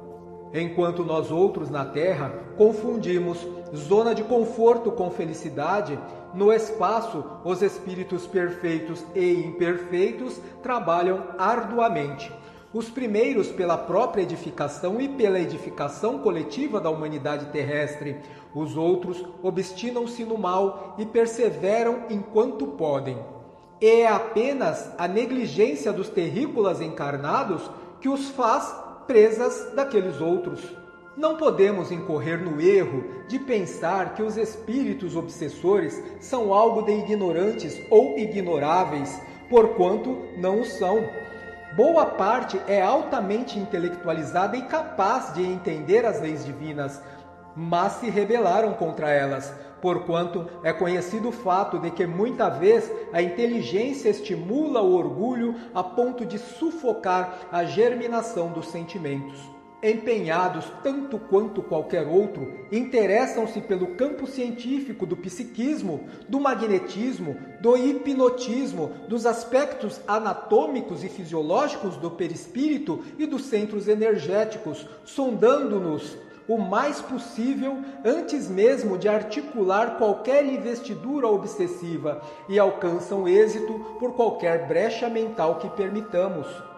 Enquanto 0.53 1.05
nós 1.05 1.31
outros 1.31 1.71
na 1.71 1.85
Terra 1.85 2.33
confundimos 2.57 3.47
zona 3.75 4.15
de 4.15 4.23
conforto 4.23 4.91
com 4.91 5.11
felicidade, 5.11 5.99
no 6.35 6.53
espaço 6.53 7.25
os 7.45 7.63
espíritos 7.63 8.27
perfeitos 8.27 9.05
e 9.15 9.33
imperfeitos 9.33 10.41
trabalham 10.63 11.25
arduamente. 11.39 12.33
Os 12.73 12.89
primeiros 12.89 13.49
pela 13.49 13.77
própria 13.77 14.23
edificação 14.23 15.01
e 15.01 15.09
pela 15.09 15.41
edificação 15.41 16.21
coletiva 16.21 16.81
da 16.81 16.89
humanidade 16.89 17.47
terrestre, 17.47 18.17
os 18.55 18.77
outros 18.77 19.25
obstinam-se 19.43 20.25
no 20.25 20.39
mal 20.39 20.95
e 20.97 21.05
perseveram 21.05 22.05
enquanto 22.09 22.69
podem. 22.69 23.19
É 23.81 24.07
apenas 24.07 24.93
a 24.97 25.09
negligência 25.09 25.93
dos 25.93 26.09
terrícolas 26.09 26.81
encarnados 26.81 27.69
que 28.01 28.09
os 28.09 28.29
faz 28.29 28.73
presas 29.07 29.73
daqueles 29.75 30.21
outros. 30.21 30.80
Não 31.21 31.37
podemos 31.37 31.93
incorrer 31.93 32.43
no 32.43 32.59
erro 32.63 33.05
de 33.29 33.39
pensar 33.39 34.15
que 34.15 34.23
os 34.23 34.39
espíritos 34.39 35.15
obsessores 35.15 36.03
são 36.19 36.55
algo 36.55 36.81
de 36.81 36.93
ignorantes 36.93 37.79
ou 37.91 38.19
ignoráveis, 38.19 39.21
porquanto 39.51 40.17
não 40.39 40.63
o 40.63 40.65
são. 40.65 41.07
Boa 41.77 42.07
parte 42.07 42.59
é 42.67 42.81
altamente 42.81 43.59
intelectualizada 43.59 44.57
e 44.57 44.63
capaz 44.63 45.35
de 45.35 45.43
entender 45.43 46.07
as 46.07 46.23
leis 46.23 46.43
divinas, 46.43 47.03
mas 47.55 47.93
se 47.97 48.09
rebelaram 48.09 48.73
contra 48.73 49.11
elas, 49.11 49.53
porquanto 49.83 50.49
é 50.65 50.73
conhecido 50.73 51.29
o 51.29 51.33
fato 51.33 51.79
de 51.79 51.91
que 51.91 52.07
muita 52.07 52.49
vez 52.49 52.91
a 53.13 53.21
inteligência 53.21 54.09
estimula 54.09 54.81
o 54.81 54.95
orgulho 54.95 55.55
a 55.75 55.85
ponto 55.85 56.25
de 56.25 56.39
sufocar 56.39 57.41
a 57.53 57.63
germinação 57.63 58.51
dos 58.51 58.69
sentimentos 58.69 59.60
empenhados 59.83 60.65
tanto 60.83 61.19
quanto 61.19 61.63
qualquer 61.63 62.07
outro, 62.07 62.53
interessam-se 62.71 63.61
pelo 63.61 63.95
campo 63.95 64.27
científico 64.27 65.07
do 65.07 65.17
psiquismo, 65.17 66.09
do 66.29 66.39
magnetismo, 66.39 67.37
do 67.61 67.77
hipnotismo, 67.77 68.93
dos 69.09 69.27
aspectos 69.27 70.01
anatômicos 70.07 71.03
e 71.03 71.09
fisiológicos 71.09 71.97
do 71.97 72.11
perispírito 72.11 73.03
e 73.19 73.27
dos 73.27 73.45
centros 73.45 73.89
energéticos, 73.89 74.87
sondando-nos 75.05 76.17
o 76.51 76.59
mais 76.59 77.01
possível 77.01 77.79
antes 78.05 78.51
mesmo 78.51 78.99
de 78.99 79.09
articular 79.09 79.97
qualquer 79.99 80.45
investidura 80.45 81.29
obsessiva 81.29 82.21
e 82.49 82.59
alcançam 82.59 83.29
êxito 83.29 83.73
por 84.01 84.15
qualquer 84.15 84.67
brecha 84.67 85.09
mental 85.09 85.61
que 85.61 85.69
permitamos. 85.71 86.70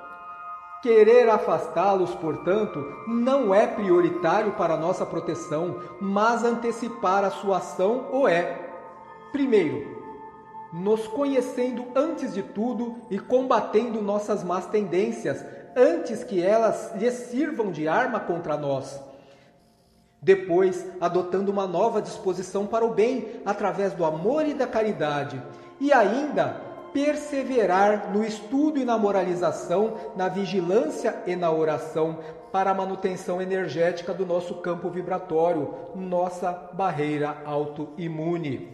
Querer 0.82 1.30
afastá-los, 1.30 2.12
portanto, 2.16 2.84
não 3.06 3.54
é 3.54 3.68
prioritário 3.68 4.50
para 4.54 4.76
nossa 4.76 5.06
proteção, 5.06 5.78
mas 6.00 6.42
antecipar 6.42 7.24
a 7.24 7.30
sua 7.30 7.58
ação 7.58 8.08
o 8.12 8.26
é. 8.26 8.58
Primeiro, 9.30 10.02
nos 10.72 11.06
conhecendo 11.06 11.86
antes 11.94 12.34
de 12.34 12.42
tudo 12.42 12.96
e 13.08 13.16
combatendo 13.16 14.02
nossas 14.02 14.42
más 14.42 14.66
tendências, 14.66 15.44
antes 15.76 16.24
que 16.24 16.42
elas 16.42 16.92
lhes 16.96 17.14
sirvam 17.14 17.70
de 17.70 17.86
arma 17.86 18.18
contra 18.18 18.56
nós. 18.56 19.00
Depois, 20.20 20.84
adotando 21.00 21.52
uma 21.52 21.66
nova 21.66 22.02
disposição 22.02 22.66
para 22.66 22.84
o 22.84 22.92
bem 22.92 23.40
através 23.46 23.92
do 23.92 24.04
amor 24.04 24.46
e 24.46 24.54
da 24.54 24.66
caridade. 24.66 25.40
E 25.78 25.92
ainda, 25.92 26.71
perseverar 26.92 28.12
no 28.12 28.24
estudo 28.24 28.78
e 28.78 28.84
na 28.84 28.98
moralização, 28.98 29.94
na 30.16 30.28
vigilância 30.28 31.22
e 31.26 31.34
na 31.34 31.50
oração 31.50 32.18
para 32.52 32.70
a 32.70 32.74
manutenção 32.74 33.40
energética 33.40 34.12
do 34.12 34.26
nosso 34.26 34.56
campo 34.56 34.90
vibratório, 34.90 35.74
nossa 35.96 36.52
barreira 36.74 37.42
autoimune. 37.46 38.68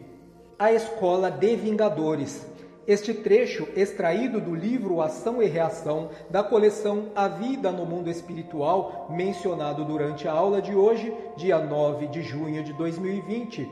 A 0.59 0.73
escola 0.73 1.31
de 1.31 1.55
Vingadores. 1.55 2.45
Este 2.89 3.13
trecho, 3.13 3.69
extraído 3.77 4.41
do 4.41 4.55
livro 4.55 5.03
Ação 5.03 5.43
e 5.43 5.47
Reação, 5.47 6.09
da 6.31 6.43
coleção 6.43 7.13
A 7.15 7.29
Vida 7.29 7.71
no 7.71 7.85
Mundo 7.85 8.11
Espiritual, 8.11 9.07
mencionado 9.11 9.85
durante 9.85 10.27
a 10.27 10.33
aula 10.33 10.61
de 10.63 10.75
hoje, 10.75 11.15
dia 11.37 11.59
9 11.59 12.07
de 12.07 12.23
junho 12.23 12.65
de 12.65 12.73
2020, 12.73 13.71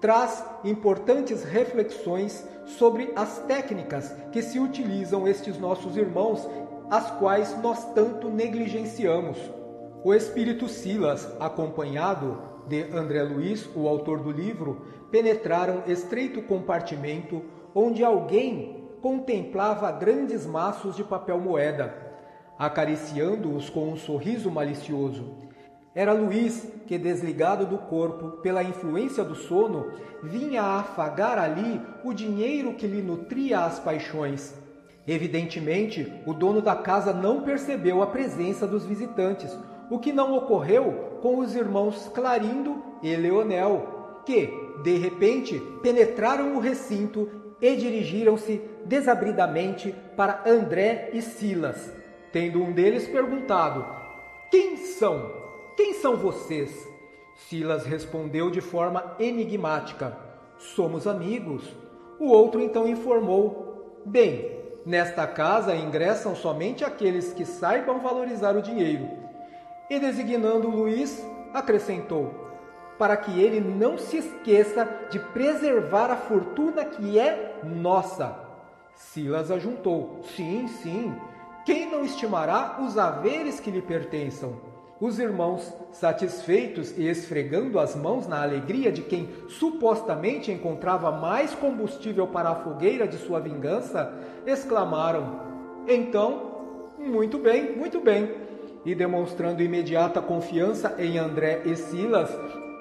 traz 0.00 0.44
importantes 0.64 1.42
reflexões 1.44 2.46
sobre 2.64 3.12
as 3.16 3.38
técnicas 3.40 4.14
que 4.32 4.42
se 4.42 4.58
utilizam 4.58 5.26
estes 5.26 5.58
nossos 5.58 5.96
irmãos, 5.96 6.48
as 6.90 7.10
quais 7.12 7.56
nós 7.62 7.92
tanto 7.92 8.28
negligenciamos. 8.28 9.38
O 10.04 10.14
espírito 10.14 10.68
Silas, 10.68 11.28
acompanhado 11.40 12.38
de 12.68 12.84
André 12.94 13.22
Luiz, 13.22 13.68
o 13.74 13.88
autor 13.88 14.20
do 14.20 14.30
livro, 14.30 14.86
penetraram 15.10 15.82
estreito 15.86 16.42
compartimento 16.42 17.42
onde 17.74 18.04
alguém 18.04 18.88
contemplava 19.00 19.90
grandes 19.90 20.46
maços 20.46 20.96
de 20.96 21.04
papel 21.04 21.40
moeda, 21.40 21.94
acariciando-os 22.58 23.70
com 23.70 23.88
um 23.88 23.96
sorriso 23.96 24.50
malicioso. 24.50 25.47
Era 25.98 26.12
Luiz 26.12 26.64
que, 26.86 26.96
desligado 26.96 27.66
do 27.66 27.76
corpo 27.76 28.40
pela 28.40 28.62
influência 28.62 29.24
do 29.24 29.34
sono, 29.34 29.90
vinha 30.22 30.62
afagar 30.62 31.40
ali 31.40 31.80
o 32.04 32.14
dinheiro 32.14 32.74
que 32.74 32.86
lhe 32.86 33.02
nutria 33.02 33.64
as 33.64 33.80
paixões. 33.80 34.54
Evidentemente, 35.08 36.12
o 36.24 36.32
dono 36.32 36.62
da 36.62 36.76
casa 36.76 37.12
não 37.12 37.42
percebeu 37.42 38.00
a 38.00 38.06
presença 38.06 38.64
dos 38.64 38.86
visitantes, 38.86 39.58
o 39.90 39.98
que 39.98 40.12
não 40.12 40.36
ocorreu 40.36 41.18
com 41.20 41.38
os 41.38 41.56
irmãos 41.56 42.08
Clarindo 42.14 42.80
e 43.02 43.16
Leonel, 43.16 44.20
que, 44.24 44.54
de 44.84 44.98
repente, 44.98 45.60
penetraram 45.82 46.54
o 46.54 46.60
recinto 46.60 47.28
e 47.60 47.74
dirigiram-se 47.74 48.62
desabridamente 48.84 49.92
para 50.16 50.44
André 50.46 51.10
e 51.12 51.20
Silas, 51.20 51.92
tendo 52.30 52.62
um 52.62 52.70
deles 52.70 53.08
perguntado: 53.08 53.84
Quem 54.48 54.76
são? 54.76 55.37
Quem 55.78 55.94
são 55.94 56.16
vocês? 56.16 56.88
Silas 57.36 57.86
respondeu 57.86 58.50
de 58.50 58.60
forma 58.60 59.14
enigmática: 59.16 60.18
Somos 60.58 61.06
amigos. 61.06 61.62
O 62.18 62.26
outro 62.32 62.60
então 62.60 62.88
informou: 62.88 64.02
Bem, 64.04 64.58
nesta 64.84 65.24
casa 65.24 65.76
ingressam 65.76 66.34
somente 66.34 66.84
aqueles 66.84 67.32
que 67.32 67.44
saibam 67.44 68.00
valorizar 68.00 68.56
o 68.56 68.60
dinheiro. 68.60 69.08
E 69.88 70.00
designando 70.00 70.68
Luiz, 70.68 71.24
acrescentou: 71.54 72.34
para 72.98 73.16
que 73.16 73.40
ele 73.40 73.60
não 73.60 73.96
se 73.96 74.16
esqueça 74.16 74.84
de 75.08 75.20
preservar 75.20 76.10
a 76.10 76.16
fortuna 76.16 76.84
que 76.84 77.20
é 77.20 77.60
nossa. 77.62 78.36
Silas 78.96 79.48
ajuntou: 79.48 80.24
Sim, 80.34 80.66
sim. 80.66 81.14
Quem 81.64 81.88
não 81.88 82.04
estimará 82.04 82.80
os 82.84 82.98
haveres 82.98 83.60
que 83.60 83.70
lhe 83.70 83.80
pertençam? 83.80 84.76
Os 85.00 85.20
irmãos, 85.20 85.72
satisfeitos 85.92 86.98
e 86.98 87.06
esfregando 87.06 87.78
as 87.78 87.94
mãos 87.94 88.26
na 88.26 88.42
alegria 88.42 88.90
de 88.90 89.02
quem 89.02 89.28
supostamente 89.48 90.50
encontrava 90.50 91.12
mais 91.12 91.54
combustível 91.54 92.26
para 92.26 92.48
a 92.48 92.56
fogueira 92.56 93.06
de 93.06 93.16
sua 93.16 93.38
vingança, 93.38 94.12
exclamaram: 94.44 95.40
Então, 95.86 96.96
muito 96.98 97.38
bem, 97.38 97.76
muito 97.76 98.00
bem. 98.00 98.28
E 98.84 98.92
demonstrando 98.92 99.62
imediata 99.62 100.20
confiança 100.20 100.96
em 100.98 101.16
André 101.16 101.62
e 101.64 101.76
Silas, 101.76 102.36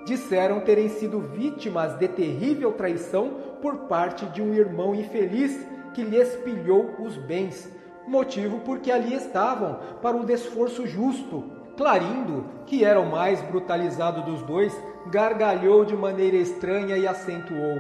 disseram 0.08 0.62
terem 0.62 0.90
sido 0.90 1.20
vítimas 1.20 2.00
de 2.00 2.08
terrível 2.08 2.72
traição 2.72 3.30
por 3.62 3.76
parte 3.82 4.26
de 4.28 4.42
um 4.42 4.56
irmão 4.56 4.96
infeliz 4.96 5.56
que 5.94 6.02
lhes 6.02 6.36
pilhou 6.38 6.96
os 7.00 7.16
bens, 7.16 7.72
motivo 8.08 8.60
porque 8.62 8.92
ali 8.92 9.14
estavam 9.14 9.78
para 10.02 10.18
o 10.18 10.26
desforço 10.26 10.88
justo. 10.88 11.57
Clarindo, 11.78 12.44
que 12.66 12.84
era 12.84 13.00
o 13.00 13.10
mais 13.10 13.40
brutalizado 13.44 14.24
dos 14.24 14.42
dois, 14.42 14.76
gargalhou 15.06 15.86
de 15.86 15.96
maneira 15.96 16.36
estranha 16.36 16.98
e 16.98 17.08
acentuou: 17.08 17.78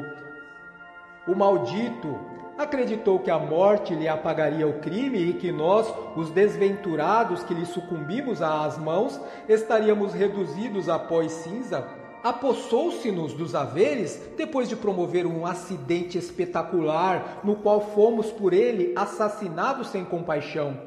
O 1.27 1.33
maldito 1.35 2.15
acreditou 2.57 3.17
que 3.17 3.31
a 3.31 3.39
morte 3.39 3.95
lhe 3.95 4.07
apagaria 4.07 4.67
o 4.67 4.79
crime 4.79 5.17
e 5.17 5.33
que 5.33 5.51
nós, 5.51 5.91
os 6.15 6.29
desventurados 6.29 7.43
que 7.43 7.55
lhe 7.55 7.65
sucumbimos 7.65 8.39
às 8.39 8.77
mãos, 8.77 9.19
estaríamos 9.49 10.13
reduzidos 10.13 10.87
a 10.87 10.99
pó 10.99 11.23
e 11.23 11.29
cinza? 11.29 11.83
apossou-se-nos 12.23 13.33
dos 13.33 13.55
haveres 13.55 14.21
depois 14.35 14.67
de 14.67 14.75
promover 14.75 15.25
um 15.25 15.45
acidente 15.45 16.17
espetacular 16.17 17.39
no 17.43 17.55
qual 17.55 17.79
fomos 17.79 18.31
por 18.31 18.53
ele 18.53 18.93
assassinados 18.97 19.87
sem 19.87 20.03
compaixão. 20.03 20.77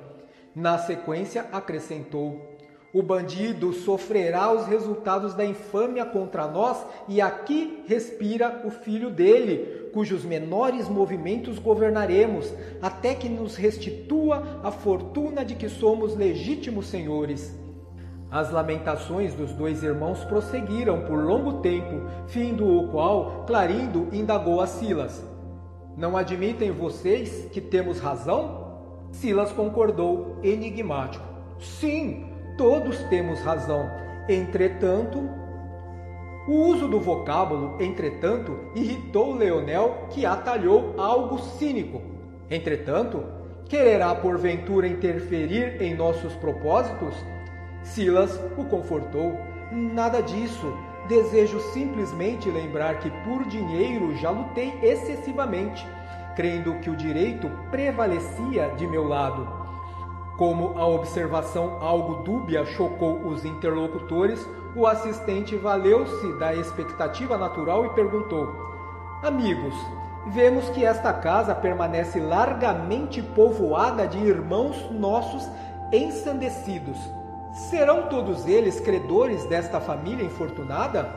Na 0.55 0.77
sequência, 0.77 1.47
acrescentou: 1.53 2.50
O 2.93 3.03
bandido 3.03 3.73
sofrerá 3.73 4.53
os 4.53 4.67
resultados 4.67 5.33
da 5.35 5.45
infâmia 5.45 6.05
contra 6.05 6.49
nós, 6.49 6.85
e 7.07 7.21
aqui 7.21 7.85
respira 7.87 8.63
o 8.65 8.71
filho 8.71 9.11
dele, 9.11 9.91
cujos 9.93 10.25
menores 10.25 10.89
movimentos 10.89 11.61
governaremos, 11.61 12.53
até 12.83 13.15
que 13.15 13.29
nos 13.29 13.55
restitua 13.55 14.61
a 14.65 14.73
fortuna 14.73 15.45
de 15.45 15.55
que 15.55 15.69
somos 15.69 16.17
legítimos 16.17 16.87
senhores. 16.87 17.57
As 18.29 18.51
lamentações 18.51 19.35
dos 19.35 19.53
dois 19.53 19.85
irmãos 19.85 20.25
prosseguiram 20.25 21.03
por 21.03 21.25
longo 21.25 21.61
tempo, 21.61 22.03
findo 22.27 22.67
o 22.67 22.89
qual 22.89 23.45
Clarindo 23.47 24.09
indagou 24.13 24.61
a 24.61 24.67
Silas: 24.67 25.25
Não 25.97 26.17
admitem 26.17 26.73
vocês 26.73 27.49
que 27.53 27.61
temos 27.61 28.01
razão? 28.01 28.81
Silas 29.13 29.53
concordou, 29.53 30.39
enigmático: 30.43 31.25
Sim, 31.59 32.30
todos 32.57 32.99
temos 33.05 33.41
razão. 33.41 33.91
Entretanto, 34.29 35.29
o 36.49 36.53
uso 36.53 36.89
do 36.89 36.99
vocábulo, 36.99 37.77
entretanto, 37.81 38.59
irritou 38.75 39.35
Leonel, 39.35 40.07
que 40.11 40.25
atalhou 40.25 40.95
algo 40.99 41.39
cínico. 41.39 42.01
Entretanto, 42.51 43.23
quererá 43.69 44.15
porventura 44.15 44.89
interferir 44.89 45.81
em 45.81 45.95
nossos 45.95 46.35
propósitos? 46.37 47.15
Silas 47.83 48.41
o 48.57 48.65
confortou. 48.65 49.39
Nada 49.71 50.21
disso. 50.23 50.73
Desejo 51.09 51.61
simplesmente 51.73 52.51
lembrar 52.51 52.99
que 52.99 53.11
por 53.25 53.45
dinheiro 53.47 54.17
já 54.17 54.31
lutei 54.31 54.73
excessivamente, 54.83 55.87
crendo 56.35 56.75
que 56.81 56.91
o 56.91 56.97
direito 56.97 57.51
prevalecia 57.71 58.69
de 58.77 58.87
meu 58.87 59.05
lado. 59.05 59.60
Como 60.41 60.79
a 60.79 60.87
observação 60.87 61.77
algo 61.81 62.23
dúbia 62.23 62.65
chocou 62.65 63.27
os 63.27 63.45
interlocutores, 63.45 64.49
o 64.75 64.87
assistente 64.87 65.55
valeu-se 65.55 66.33
da 66.39 66.55
expectativa 66.55 67.37
natural 67.37 67.85
e 67.85 67.91
perguntou: 67.91 68.49
Amigos, 69.23 69.75
vemos 70.29 70.71
que 70.71 70.83
esta 70.83 71.13
casa 71.13 71.55
permanece 71.55 72.19
largamente 72.19 73.21
povoada 73.21 74.09
de 74.09 74.17
irmãos 74.17 74.91
nossos 74.91 75.47
ensandecidos 75.93 76.97
Serão 77.53 78.09
todos 78.09 78.47
eles 78.47 78.79
credores 78.79 79.45
desta 79.45 79.81
família 79.81 80.25
infortunada? 80.25 81.13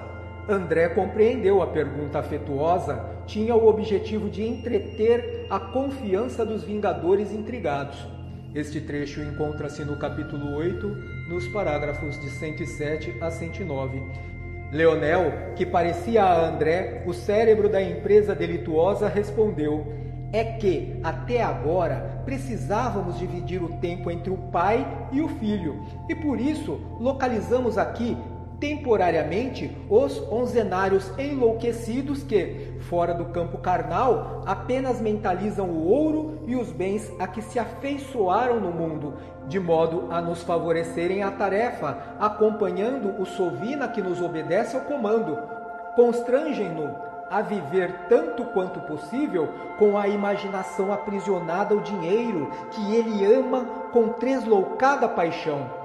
André 0.49 0.89
compreendeu 0.89 1.61
a 1.61 1.67
pergunta 1.67 2.19
afetuosa, 2.19 3.05
tinha 3.27 3.55
o 3.55 3.67
objetivo 3.67 4.29
de 4.29 4.43
entreter 4.43 5.45
a 5.49 5.59
confiança 5.59 6.43
dos 6.43 6.63
vingadores 6.63 7.31
intrigados. 7.31 8.22
Este 8.55 8.79
trecho 8.79 9.19
encontra-se 9.19 9.83
no 9.83 9.97
capítulo 9.97 10.55
8, 10.55 10.87
nos 11.27 11.47
parágrafos 11.47 12.21
de 12.21 12.29
107 12.29 13.17
a 13.19 13.31
109. 13.31 14.03
Leonel, 14.71 15.55
que 15.55 15.65
parecia 15.65 16.23
a 16.23 16.49
André 16.49 17.03
o 17.07 17.13
cérebro 17.13 17.67
da 17.67 17.81
empresa 17.81 18.35
delituosa, 18.35 19.07
respondeu: 19.07 19.87
é 20.31 20.43
que, 20.43 20.99
até 21.03 21.41
agora, 21.41 22.21
precisávamos 22.25 23.17
dividir 23.17 23.63
o 23.63 23.77
tempo 23.79 24.11
entre 24.11 24.31
o 24.31 24.37
pai 24.37 24.85
e 25.11 25.19
o 25.19 25.27
filho, 25.27 25.83
e 26.07 26.13
por 26.13 26.39
isso 26.39 26.79
localizamos 26.99 27.79
aqui 27.79 28.15
temporariamente 28.63 29.75
os 29.89 30.17
onzenários 30.31 31.11
enlouquecidos 31.19 32.23
que, 32.23 32.71
fora 32.89 33.13
do 33.13 33.25
campo 33.25 33.57
carnal, 33.57 34.41
apenas 34.45 35.01
mentalizam 35.01 35.67
o 35.67 35.85
ouro 35.85 36.39
e 36.47 36.55
os 36.55 36.71
bens 36.71 37.11
a 37.19 37.27
que 37.27 37.41
se 37.41 37.59
afeiçoaram 37.59 38.61
no 38.61 38.71
mundo, 38.71 39.15
de 39.49 39.59
modo 39.59 40.07
a 40.09 40.21
nos 40.21 40.43
favorecerem 40.43 41.23
a 41.23 41.31
tarefa, 41.31 42.15
acompanhando 42.17 43.21
o 43.21 43.25
sovina 43.25 43.89
que 43.89 44.01
nos 44.01 44.21
obedece 44.21 44.77
ao 44.77 44.83
comando. 44.83 45.37
Constrangem-no 45.97 46.95
a 47.29 47.41
viver 47.41 48.07
tanto 48.07 48.45
quanto 48.45 48.79
possível 48.81 49.49
com 49.77 49.97
a 49.97 50.07
imaginação 50.07 50.93
aprisionada 50.93 51.75
ao 51.75 51.81
dinheiro 51.81 52.49
que 52.71 52.95
ele 52.95 53.25
ama 53.25 53.65
com 53.91 54.07
tresloucada 54.07 55.09
paixão. 55.09 55.82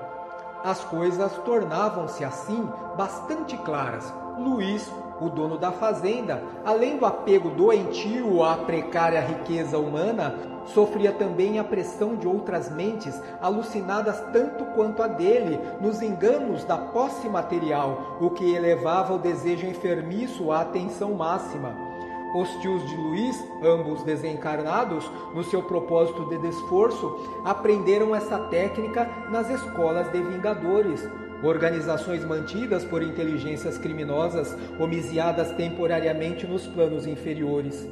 As 0.65 0.83
coisas 0.85 1.33
tornavam-se 1.45 2.25
assim 2.25 2.69
bastante 2.97 3.57
claras. 3.59 4.13
Luiz 4.39 4.91
o 5.21 5.29
dono 5.29 5.59
da 5.59 5.73
fazenda, 5.73 6.43
além 6.65 6.97
do 6.97 7.05
apego 7.05 7.51
doentio 7.51 8.43
à 8.43 8.57
precária 8.57 9.21
riqueza 9.21 9.79
humana, 9.79 10.35
sofria 10.67 11.13
também 11.13 11.59
a 11.59 11.65
pressão 11.65 12.15
de 12.15 12.29
outras 12.29 12.71
mentes 12.71 13.21
alucinadas 13.41 14.21
tanto 14.33 14.65
quanto 14.77 15.03
a 15.03 15.09
dele 15.09 15.59
nos 15.81 16.03
enganos 16.03 16.65
da 16.65 16.77
posse 16.77 17.29
material, 17.29 18.19
o 18.21 18.31
que 18.31 18.55
elevava 18.55 19.15
o 19.15 19.19
desejo 19.19 19.67
enfermiço 19.67 20.53
à 20.53 20.61
atenção 20.61 21.15
máxima. 21.15 21.88
Os 22.35 22.51
tios 22.61 22.87
de 22.87 22.95
Luiz, 22.95 23.43
ambos 23.63 24.03
desencarnados, 24.03 25.11
no 25.35 25.43
seu 25.43 25.63
propósito 25.63 26.27
de 26.27 26.37
desforço, 26.39 27.41
aprenderam 27.43 28.15
essa 28.15 28.39
técnica 28.39 29.09
nas 29.31 29.49
escolas 29.49 30.13
de 30.13 30.21
vingadores, 30.21 31.09
organizações 31.43 32.25
mantidas 32.25 32.85
por 32.85 33.03
inteligências 33.03 33.79
criminosas, 33.79 34.55
homiciadas 34.79 35.53
temporariamente 35.53 36.47
nos 36.47 36.67
planos 36.67 37.07
inferiores. 37.07 37.89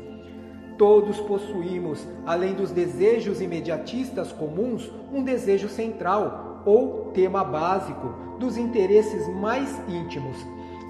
Todos 0.77 1.19
possuímos, 1.21 2.07
além 2.27 2.53
dos 2.53 2.71
desejos 2.71 3.41
imediatistas 3.41 4.33
comuns, 4.33 4.93
um 5.11 5.23
desejo 5.23 5.69
central 5.69 6.63
ou 6.67 7.11
tema 7.15 7.43
básico 7.43 8.15
dos 8.39 8.59
interesses 8.59 9.27
mais 9.29 9.81
íntimos 9.89 10.37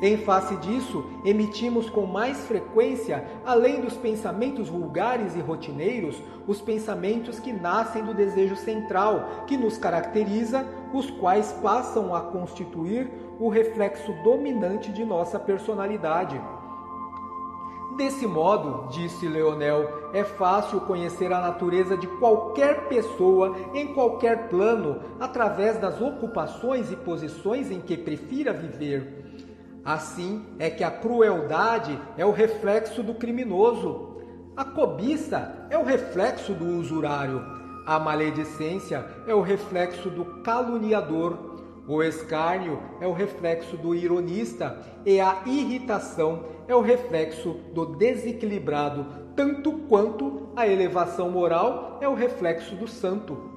em 0.02 0.18
face 0.18 0.54
disso, 0.56 1.04
emitimos 1.24 1.88
com 1.88 2.04
mais 2.04 2.46
frequência, 2.46 3.24
além 3.44 3.80
dos 3.80 3.94
pensamentos 3.94 4.68
vulgares 4.68 5.34
e 5.34 5.40
rotineiros, 5.40 6.22
os 6.46 6.60
pensamentos 6.60 7.40
que 7.40 7.52
nascem 7.52 8.04
do 8.04 8.12
desejo 8.12 8.56
central, 8.56 9.44
que 9.46 9.56
nos 9.56 9.78
caracteriza, 9.78 10.66
os 10.92 11.10
quais 11.10 11.50
passam 11.62 12.14
a 12.14 12.20
constituir 12.20 13.10
o 13.40 13.48
reflexo 13.48 14.12
dominante 14.22 14.92
de 14.92 15.04
nossa 15.04 15.38
personalidade. 15.38 16.38
Desse 17.96 18.26
modo, 18.26 18.88
disse 18.90 19.26
Leonel, 19.26 20.10
é 20.12 20.22
fácil 20.22 20.82
conhecer 20.82 21.32
a 21.32 21.40
natureza 21.40 21.96
de 21.96 22.06
qualquer 22.06 22.88
pessoa 22.88 23.56
em 23.72 23.94
qualquer 23.94 24.48
plano 24.50 25.00
através 25.18 25.78
das 25.78 25.98
ocupações 26.02 26.92
e 26.92 26.96
posições 26.96 27.70
em 27.70 27.80
que 27.80 27.96
prefira 27.96 28.52
viver. 28.52 29.25
Assim 29.86 30.44
é 30.58 30.68
que 30.68 30.82
a 30.82 30.90
crueldade 30.90 31.96
é 32.16 32.26
o 32.26 32.32
reflexo 32.32 33.04
do 33.04 33.14
criminoso, 33.14 34.16
a 34.56 34.64
cobiça 34.64 35.68
é 35.70 35.78
o 35.78 35.84
reflexo 35.84 36.52
do 36.54 36.66
usurário, 36.80 37.40
a 37.86 37.96
maledicência 38.00 39.06
é 39.28 39.32
o 39.32 39.40
reflexo 39.40 40.10
do 40.10 40.42
caluniador, 40.42 41.38
o 41.86 42.02
escárnio 42.02 42.80
é 43.00 43.06
o 43.06 43.12
reflexo 43.12 43.76
do 43.76 43.94
ironista 43.94 44.76
e 45.04 45.20
a 45.20 45.42
irritação 45.46 46.46
é 46.66 46.74
o 46.74 46.80
reflexo 46.80 47.52
do 47.72 47.86
desequilibrado, 47.86 49.06
tanto 49.36 49.70
quanto 49.88 50.48
a 50.56 50.66
elevação 50.66 51.30
moral 51.30 52.00
é 52.00 52.08
o 52.08 52.14
reflexo 52.14 52.74
do 52.74 52.88
santo. 52.88 53.55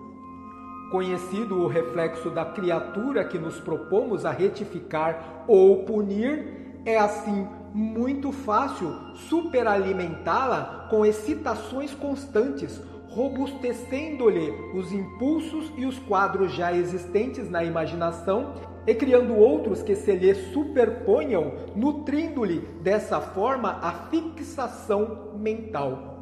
Conhecido 0.92 1.62
o 1.62 1.68
reflexo 1.68 2.32
da 2.32 2.44
criatura 2.44 3.24
que 3.24 3.38
nos 3.38 3.60
propomos 3.60 4.26
a 4.26 4.32
retificar 4.32 5.44
ou 5.48 5.84
punir, 5.84 6.82
é 6.86 6.98
assim 6.98 7.48
muito 7.74 8.32
fácil 8.32 8.92
superalimentá-la 9.16 10.88
com 10.90 11.06
excitações 11.06 11.94
constantes, 11.94 12.82
robustecendo-lhe 13.10 14.52
os 14.74 14.92
impulsos 14.92 15.72
e 15.78 15.86
os 15.86 16.00
quadros 16.00 16.54
já 16.54 16.74
existentes 16.74 17.50
na 17.50 17.64
imaginação 17.64 18.56
e 18.88 18.96
criando 18.96 19.36
outros 19.36 19.84
que 19.84 19.96
se 19.96 20.12
lhe 20.14 20.34
superponham, 20.52 21.54
nutrindo-lhe 21.76 22.60
dessa 22.82 23.20
forma 23.20 23.78
a 23.82 23.92
fixação 24.10 25.34
mental. 25.36 26.19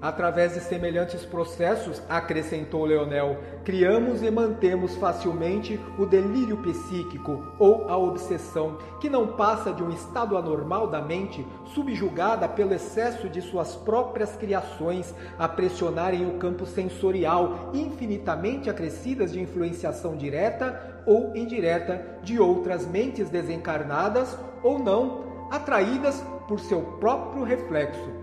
Através 0.00 0.54
de 0.54 0.60
semelhantes 0.60 1.24
processos, 1.24 2.00
acrescentou 2.08 2.84
Leonel, 2.84 3.36
criamos 3.64 4.22
e 4.22 4.30
mantemos 4.30 4.94
facilmente 4.94 5.78
o 5.98 6.06
delírio 6.06 6.56
psíquico 6.58 7.42
ou 7.58 7.88
a 7.88 7.98
obsessão, 7.98 8.78
que 9.00 9.10
não 9.10 9.26
passa 9.26 9.72
de 9.72 9.82
um 9.82 9.90
estado 9.90 10.36
anormal 10.36 10.86
da 10.86 11.02
mente, 11.02 11.44
subjugada 11.74 12.48
pelo 12.48 12.74
excesso 12.74 13.28
de 13.28 13.42
suas 13.42 13.74
próprias 13.74 14.36
criações 14.36 15.12
a 15.36 15.48
pressionarem 15.48 16.28
o 16.28 16.38
campo 16.38 16.64
sensorial, 16.64 17.70
infinitamente 17.74 18.70
acrescidas 18.70 19.32
de 19.32 19.40
influenciação 19.40 20.16
direta 20.16 21.02
ou 21.06 21.34
indireta 21.34 22.20
de 22.22 22.38
outras 22.38 22.86
mentes 22.86 23.30
desencarnadas 23.30 24.38
ou 24.62 24.78
não, 24.78 25.48
atraídas 25.50 26.22
por 26.46 26.60
seu 26.60 26.82
próprio 27.00 27.42
reflexo 27.42 28.17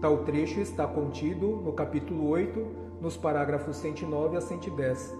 Tal 0.00 0.18
trecho 0.18 0.60
está 0.60 0.86
contido 0.86 1.60
no 1.64 1.72
capítulo 1.72 2.28
8, 2.28 2.66
nos 3.00 3.16
parágrafos 3.16 3.76
109 3.78 4.36
a 4.36 4.40
110. 4.40 5.16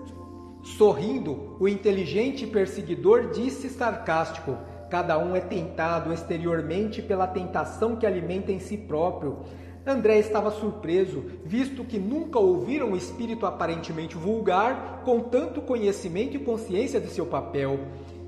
Sorrindo, 0.62 1.56
o 1.58 1.66
inteligente 1.66 2.46
perseguidor 2.46 3.30
disse 3.30 3.68
sarcástico: 3.68 4.56
Cada 4.88 5.18
um 5.18 5.34
é 5.34 5.40
tentado 5.40 6.12
exteriormente 6.12 7.02
pela 7.02 7.26
tentação 7.26 7.96
que 7.96 8.06
alimenta 8.06 8.52
em 8.52 8.60
si 8.60 8.76
próprio. 8.76 9.38
André 9.84 10.20
estava 10.20 10.52
surpreso, 10.52 11.24
visto 11.44 11.82
que 11.82 11.98
nunca 11.98 12.38
ouvira 12.38 12.86
um 12.86 12.94
espírito 12.94 13.46
aparentemente 13.46 14.16
vulgar 14.16 15.02
com 15.04 15.18
tanto 15.18 15.60
conhecimento 15.60 16.36
e 16.36 16.40
consciência 16.40 17.00
de 17.00 17.08
seu 17.08 17.26
papel. 17.26 17.80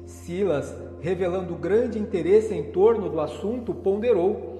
Silas, 0.04 0.74
revelando 1.00 1.54
grande 1.54 1.96
interesse 1.96 2.52
em 2.52 2.72
torno 2.72 3.08
do 3.08 3.20
assunto, 3.20 3.72
ponderou: 3.72 4.58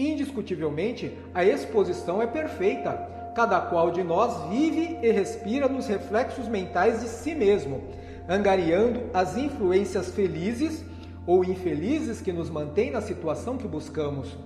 Indiscutivelmente, 0.00 1.12
a 1.34 1.44
exposição 1.44 2.22
é 2.22 2.26
perfeita. 2.26 2.92
Cada 3.36 3.60
qual 3.60 3.90
de 3.90 4.02
nós 4.02 4.48
vive 4.48 4.98
e 5.02 5.12
respira 5.12 5.68
nos 5.68 5.86
reflexos 5.86 6.48
mentais 6.48 7.02
de 7.02 7.08
si 7.08 7.34
mesmo, 7.34 7.82
angariando 8.26 9.02
as 9.12 9.36
influências 9.36 10.10
felizes 10.10 10.82
ou 11.26 11.44
infelizes 11.44 12.22
que 12.22 12.32
nos 12.32 12.48
mantêm 12.48 12.90
na 12.90 13.02
situação 13.02 13.58
que 13.58 13.68
buscamos. 13.68 14.38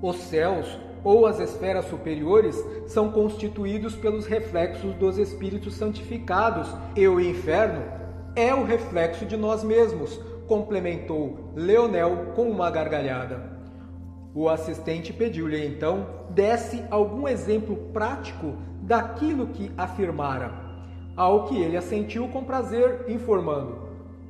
Os 0.00 0.16
céus 0.16 0.78
ou 1.04 1.26
as 1.26 1.38
esferas 1.38 1.84
superiores 1.90 2.56
são 2.86 3.12
constituídos 3.12 3.94
pelos 3.94 4.24
reflexos 4.24 4.94
dos 4.94 5.18
espíritos 5.18 5.74
santificados, 5.74 6.68
e 6.96 7.06
o 7.06 7.20
inferno 7.20 7.82
é 8.34 8.54
o 8.54 8.64
reflexo 8.64 9.26
de 9.26 9.36
nós 9.36 9.62
mesmos, 9.62 10.18
complementou 10.48 11.52
Leonel 11.54 12.32
com 12.34 12.50
uma 12.50 12.70
gargalhada. 12.70 13.61
O 14.34 14.48
assistente 14.48 15.12
pediu-lhe 15.12 15.66
então 15.66 16.06
desse 16.30 16.82
algum 16.90 17.28
exemplo 17.28 17.76
prático 17.92 18.54
daquilo 18.80 19.48
que 19.48 19.70
afirmara, 19.76 20.50
ao 21.14 21.44
que 21.44 21.60
ele 21.60 21.76
assentiu 21.76 22.26
com 22.28 22.42
prazer, 22.42 23.04
informando: 23.08 23.76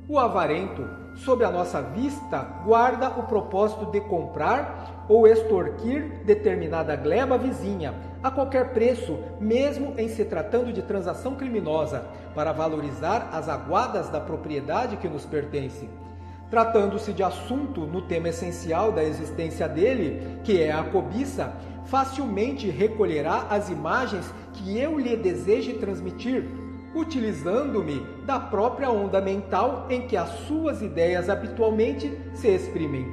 O 0.09 0.19
avarento, 0.19 0.85
sob 1.15 1.45
a 1.45 1.51
nossa 1.51 1.81
vista, 1.81 2.39
guarda 2.65 3.09
o 3.11 3.23
propósito 3.23 3.85
de 3.85 4.01
comprar 4.01 5.05
ou 5.07 5.25
extorquir 5.25 6.23
determinada 6.25 6.97
gleba 6.97 7.37
vizinha, 7.37 7.93
a 8.21 8.29
qualquer 8.29 8.73
preço, 8.73 9.17
mesmo 9.39 9.93
em 9.97 10.09
se 10.09 10.25
tratando 10.25 10.73
de 10.73 10.81
transação 10.81 11.35
criminosa, 11.35 12.05
para 12.35 12.51
valorizar 12.51 13.29
as 13.31 13.47
aguadas 13.47 14.09
da 14.09 14.19
propriedade 14.19 14.97
que 14.97 15.07
nos 15.07 15.25
pertence. 15.25 15.87
Tratando-se 16.53 17.11
de 17.13 17.23
assunto 17.23 17.81
no 17.81 18.03
tema 18.03 18.29
essencial 18.29 18.91
da 18.91 19.03
existência 19.03 19.67
dele, 19.67 20.37
que 20.43 20.61
é 20.61 20.71
a 20.71 20.83
cobiça, 20.83 21.51
facilmente 21.85 22.69
recolherá 22.69 23.47
as 23.49 23.71
imagens 23.71 24.31
que 24.53 24.77
eu 24.77 24.99
lhe 24.99 25.15
deseje 25.15 25.73
transmitir, 25.73 26.45
utilizando-me 26.93 28.05
da 28.23 28.39
própria 28.39 28.91
onda 28.91 29.19
mental 29.19 29.87
em 29.89 30.03
que 30.03 30.15
as 30.15 30.29
suas 30.45 30.83
ideias 30.83 31.27
habitualmente 31.27 32.15
se 32.35 32.49
exprimem. 32.49 33.07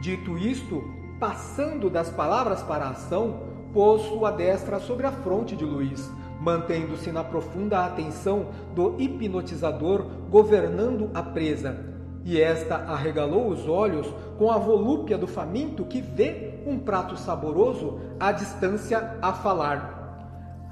Dito 0.00 0.38
isto, 0.38 0.82
passando 1.18 1.90
das 1.90 2.08
palavras 2.08 2.62
para 2.62 2.86
a 2.86 2.90
ação, 2.92 3.42
pôs 3.74 4.00
sua 4.04 4.30
destra 4.30 4.80
sobre 4.80 5.06
a 5.06 5.12
fronte 5.12 5.54
de 5.54 5.66
Luiz, 5.66 6.10
mantendo-se 6.40 7.12
na 7.12 7.22
profunda 7.22 7.84
atenção 7.84 8.46
do 8.74 8.98
hipnotizador 8.98 10.06
governando 10.30 11.10
a 11.12 11.22
presa 11.22 11.89
e 12.24 12.40
esta 12.40 12.76
arregalou 12.76 13.48
os 13.48 13.68
olhos 13.68 14.06
com 14.38 14.50
a 14.50 14.58
volúpia 14.58 15.16
do 15.16 15.26
faminto 15.26 15.84
que 15.84 16.00
vê 16.00 16.60
um 16.66 16.78
prato 16.78 17.16
saboroso 17.16 17.98
à 18.18 18.32
distância 18.32 19.16
a 19.22 19.32
falar. 19.32 19.98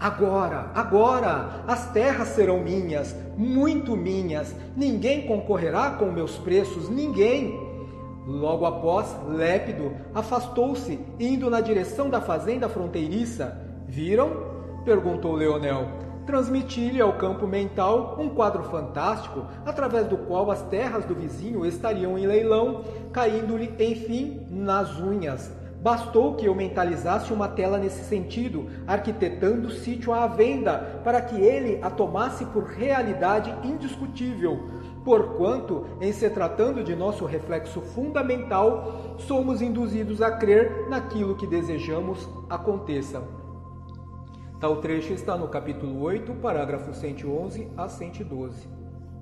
Agora, 0.01 0.71
agora, 0.75 1.65
as 1.67 1.91
terras 1.91 2.29
serão 2.29 2.61
minhas, 2.61 3.17
muito 3.37 3.97
minhas, 3.97 4.55
ninguém 4.77 5.27
concorrerá 5.27 5.91
com 5.93 6.07
meus 6.07 6.39
preços, 6.39 6.89
ninguém. 6.89 7.59
Logo 8.25 8.65
após, 8.65 9.17
Lépido 9.27 9.93
afastou-se, 10.15 11.01
indo 11.19 11.51
na 11.51 11.61
direção 11.61 12.09
da 12.09 12.21
fazenda 12.21 12.69
fronteiriça. 12.69 13.59
Viram? 13.89 14.31
perguntou 14.85 15.35
Leonel. 15.35 16.08
Transmitir-lhe 16.29 17.01
ao 17.01 17.15
campo 17.15 17.47
mental 17.47 18.19
um 18.21 18.29
quadro 18.29 18.63
fantástico 18.65 19.47
através 19.65 20.07
do 20.09 20.19
qual 20.19 20.51
as 20.51 20.61
terras 20.61 21.07
do 21.07 21.15
vizinho 21.15 21.65
estariam 21.65 22.19
em 22.19 22.27
leilão, 22.27 22.85
caindo-lhe, 23.11 23.75
enfim, 23.79 24.47
nas 24.51 25.01
unhas. 25.01 25.51
Bastou 25.81 26.35
que 26.35 26.45
eu 26.45 26.55
mentalizasse 26.55 27.33
uma 27.33 27.49
tela 27.49 27.79
nesse 27.79 28.05
sentido, 28.05 28.67
arquitetando 28.87 29.69
o 29.69 29.71
sítio 29.71 30.13
à 30.13 30.27
venda, 30.27 31.01
para 31.03 31.23
que 31.23 31.41
ele 31.41 31.79
a 31.81 31.89
tomasse 31.89 32.45
por 32.45 32.65
realidade 32.65 33.51
indiscutível. 33.67 34.69
Porquanto, 35.07 35.87
em 35.99 36.13
se 36.13 36.29
tratando 36.29 36.85
de 36.85 36.95
nosso 36.95 37.25
reflexo 37.25 37.81
fundamental, 37.81 39.17
somos 39.17 39.63
induzidos 39.63 40.21
a 40.21 40.33
crer 40.33 40.91
naquilo 40.91 41.37
que 41.37 41.47
desejamos 41.47 42.29
aconteça. 42.51 43.38
Tal 44.61 44.79
trecho 44.79 45.13
está 45.13 45.37
no 45.37 45.47
capítulo 45.47 46.01
8, 46.03 46.35
parágrafo 46.35 46.93
111 46.93 47.69
a 47.77 47.89
112. 47.89 48.67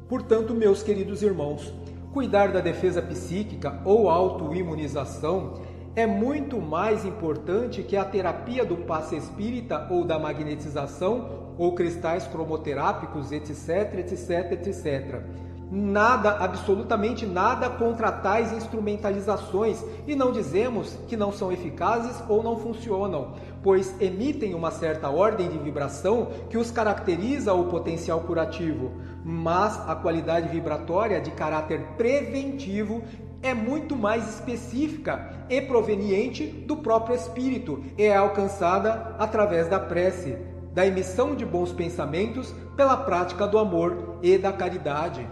Portanto, 0.09 0.55
meus 0.55 0.83
queridos 0.83 1.21
irmãos, 1.21 1.75
cuidar 2.11 2.53
da 2.53 2.61
defesa 2.63 3.03
psíquica 3.03 3.83
ou 3.85 4.09
autoimunização 4.09 5.61
é 5.95 6.07
muito 6.07 6.59
mais 6.59 7.05
importante 7.05 7.83
que 7.83 7.99
a 7.99 8.05
terapia 8.05 8.65
do 8.65 8.79
passe 8.79 9.15
espírita 9.15 9.87
ou 9.91 10.07
da 10.07 10.19
magnetização 10.19 11.53
ou 11.59 11.75
cristais 11.75 12.27
cromoterápicos, 12.27 13.31
etc, 13.31 13.95
etc, 13.99 14.53
etc. 14.53 15.23
Nada, 15.69 16.31
absolutamente 16.31 17.27
nada 17.27 17.69
contra 17.69 18.13
tais 18.13 18.53
instrumentalizações 18.53 19.85
e 20.07 20.15
não 20.15 20.31
dizemos 20.31 20.97
que 21.09 21.17
não 21.17 21.33
são 21.33 21.51
eficazes 21.51 22.23
ou 22.29 22.41
não 22.41 22.57
funcionam, 22.57 23.35
pois 23.65 24.01
emitem 24.01 24.55
uma 24.55 24.71
certa 24.71 25.11
ordem 25.11 25.49
de 25.49 25.59
vibração 25.59 26.29
que 26.49 26.57
os 26.57 26.71
caracteriza 26.71 27.53
o 27.53 27.65
potencial 27.65 28.21
curativo, 28.21 28.93
mas 29.25 29.77
a 29.89 29.97
qualidade 29.97 30.49
vibratória 30.49 31.21
de 31.21 31.33
caráter 31.33 31.81
preventivo 31.97 33.03
é 33.43 33.53
muito 33.53 33.97
mais 33.97 34.29
específica 34.35 35.47
e 35.51 35.61
proveniente 35.61 36.47
do 36.47 36.77
próprio 36.77 37.17
espírito 37.17 37.83
e 37.99 38.05
é 38.05 38.17
alcançada 38.17 39.17
através 39.19 39.67
da 39.69 39.81
prece, 39.81 40.37
da 40.73 40.87
emissão 40.87 41.35
de 41.35 41.45
bons 41.45 41.73
pensamentos 41.73 42.55
pela 42.77 42.97
prática 42.97 43.49
do 43.49 43.59
amor 43.59 44.19
e 44.23 44.39
da 44.39 44.53
caridade. 44.53 45.27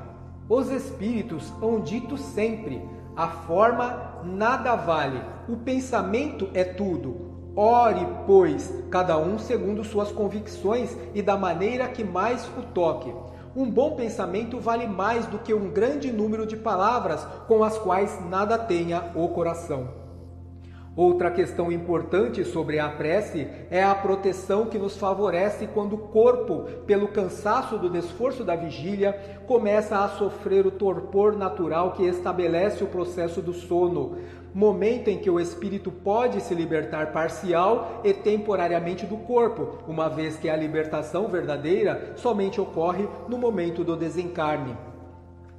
Os 0.48 0.70
espíritos 0.70 1.52
hão 1.62 1.80
dito 1.80 2.18
sempre: 2.18 2.86
a 3.16 3.28
forma 3.28 4.20
nada 4.24 4.76
vale, 4.76 5.22
o 5.48 5.56
pensamento 5.56 6.50
é 6.52 6.62
tudo. 6.62 7.32
Ore, 7.56 8.06
pois, 8.26 8.74
cada 8.90 9.16
um 9.16 9.38
segundo 9.38 9.84
suas 9.84 10.10
convicções 10.10 10.96
e 11.14 11.22
da 11.22 11.36
maneira 11.36 11.88
que 11.88 12.04
mais 12.04 12.46
o 12.58 12.62
toque. 12.62 13.14
Um 13.56 13.70
bom 13.70 13.92
pensamento 13.94 14.58
vale 14.58 14.86
mais 14.86 15.26
do 15.26 15.38
que 15.38 15.54
um 15.54 15.70
grande 15.70 16.10
número 16.12 16.46
de 16.46 16.56
palavras 16.56 17.24
com 17.46 17.62
as 17.62 17.78
quais 17.78 18.20
nada 18.28 18.58
tenha 18.58 19.12
o 19.14 19.28
coração. 19.28 20.03
Outra 20.96 21.28
questão 21.28 21.72
importante 21.72 22.44
sobre 22.44 22.78
a 22.78 22.88
prece 22.88 23.48
é 23.68 23.82
a 23.82 23.92
proteção 23.96 24.66
que 24.66 24.78
nos 24.78 24.96
favorece 24.96 25.66
quando 25.66 25.94
o 25.94 25.98
corpo, 25.98 26.68
pelo 26.86 27.08
cansaço 27.08 27.76
do 27.76 27.96
esforço 27.96 28.44
da 28.44 28.54
vigília, 28.54 29.40
começa 29.44 29.98
a 29.98 30.08
sofrer 30.08 30.64
o 30.64 30.70
torpor 30.70 31.36
natural 31.36 31.94
que 31.94 32.04
estabelece 32.04 32.84
o 32.84 32.86
processo 32.86 33.42
do 33.42 33.52
sono, 33.52 34.18
momento 34.54 35.08
em 35.08 35.18
que 35.18 35.28
o 35.28 35.40
espírito 35.40 35.90
pode 35.90 36.40
se 36.40 36.54
libertar 36.54 37.10
parcial 37.10 38.00
e 38.04 38.14
temporariamente 38.14 39.04
do 39.04 39.16
corpo, 39.16 39.78
uma 39.88 40.08
vez 40.08 40.36
que 40.36 40.48
a 40.48 40.54
libertação 40.54 41.26
verdadeira 41.26 42.12
somente 42.14 42.60
ocorre 42.60 43.08
no 43.28 43.36
momento 43.36 43.82
do 43.82 43.96
desencarne. 43.96 44.93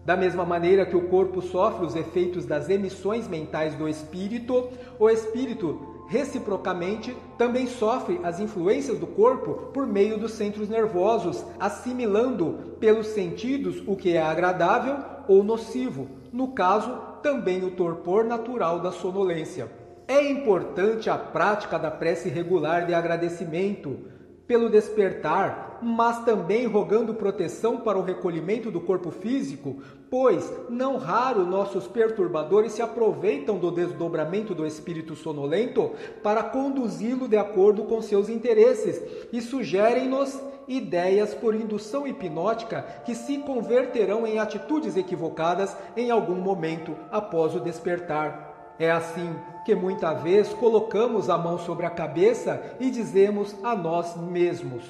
Da 0.06 0.16
mesma 0.16 0.46
maneira 0.46 0.86
que 0.86 0.96
o 0.96 1.08
corpo 1.08 1.42
sofre 1.42 1.84
os 1.84 1.96
efeitos 1.96 2.46
das 2.46 2.70
emissões 2.70 3.28
mentais 3.28 3.74
do 3.74 3.90
espírito, 3.90 4.70
o 5.00 5.10
espírito 5.10 5.96
reciprocamente 6.08 7.18
também 7.40 7.66
sofre 7.66 8.20
as 8.24 8.40
influências 8.40 9.00
do 9.00 9.08
corpo 9.08 9.72
por 9.74 9.88
meio 9.88 10.20
dos 10.20 10.34
centros 10.34 10.70
nervosos, 10.70 11.44
assimilando 11.60 12.76
pelos 12.80 13.08
sentidos 13.08 13.82
o 13.88 13.96
que 13.96 14.14
é 14.14 14.22
agradável 14.22 14.98
ou 15.28 15.44
nocivo, 15.44 16.08
no 16.32 16.50
caso, 16.50 16.96
também 17.24 17.64
o 17.64 17.72
torpor 17.72 18.24
natural 18.24 18.80
da 18.80 18.92
sonolência. 18.92 19.68
É 20.08 20.30
importante 20.30 21.10
a 21.10 21.18
prática 21.18 21.80
da 21.80 21.90
prece 21.90 22.30
regular 22.30 22.86
de 22.86 22.94
agradecimento 22.94 23.98
pelo 24.46 24.70
despertar, 24.70 25.65
mas 25.82 26.24
também 26.24 26.66
rogando 26.66 27.14
proteção 27.14 27.78
para 27.78 27.98
o 27.98 28.04
recolhimento 28.04 28.72
do 28.72 28.82
corpo 28.82 29.12
físico, 29.12 29.82
pois 30.10 30.52
não 30.70 30.98
raro 30.98 31.46
nossos 31.46 31.88
perturbadores 31.88 32.74
se 32.74 32.82
aproveitam 32.82 33.58
do 33.58 33.72
desdobramento 33.72 34.54
do 34.54 34.66
espírito 34.66 35.16
sonolento 35.16 35.92
para 36.24 36.44
conduzi-lo 36.44 37.28
de 37.28 37.38
acordo 37.38 37.84
com 37.84 38.02
seus 38.02 38.30
interesses 38.30 39.02
e 39.32 39.42
sugerem-nos 39.42 40.40
ideias 40.68 41.34
por 41.34 41.54
indução 41.54 42.08
hipnótica 42.08 42.82
que 43.06 43.14
se 43.14 43.38
converterão 43.40 44.26
em 44.26 44.40
atitudes 44.40 44.98
equivocadas 44.98 45.76
em 45.96 46.12
algum 46.12 46.36
momento 46.36 46.96
após 47.12 47.56
o 47.56 47.60
despertar. 47.60 48.76
É 48.78 48.92
assim 48.92 49.36
que 49.64 49.74
muitas 49.74 50.22
vezes 50.22 50.54
colocamos 50.54 51.30
a 51.30 51.38
mão 51.38 51.58
sobre 51.58 51.86
a 51.86 51.90
cabeça 51.90 52.62
e 52.80 52.90
dizemos 52.90 53.56
a 53.64 53.76
nós 53.76 54.18
mesmos: 54.18 54.84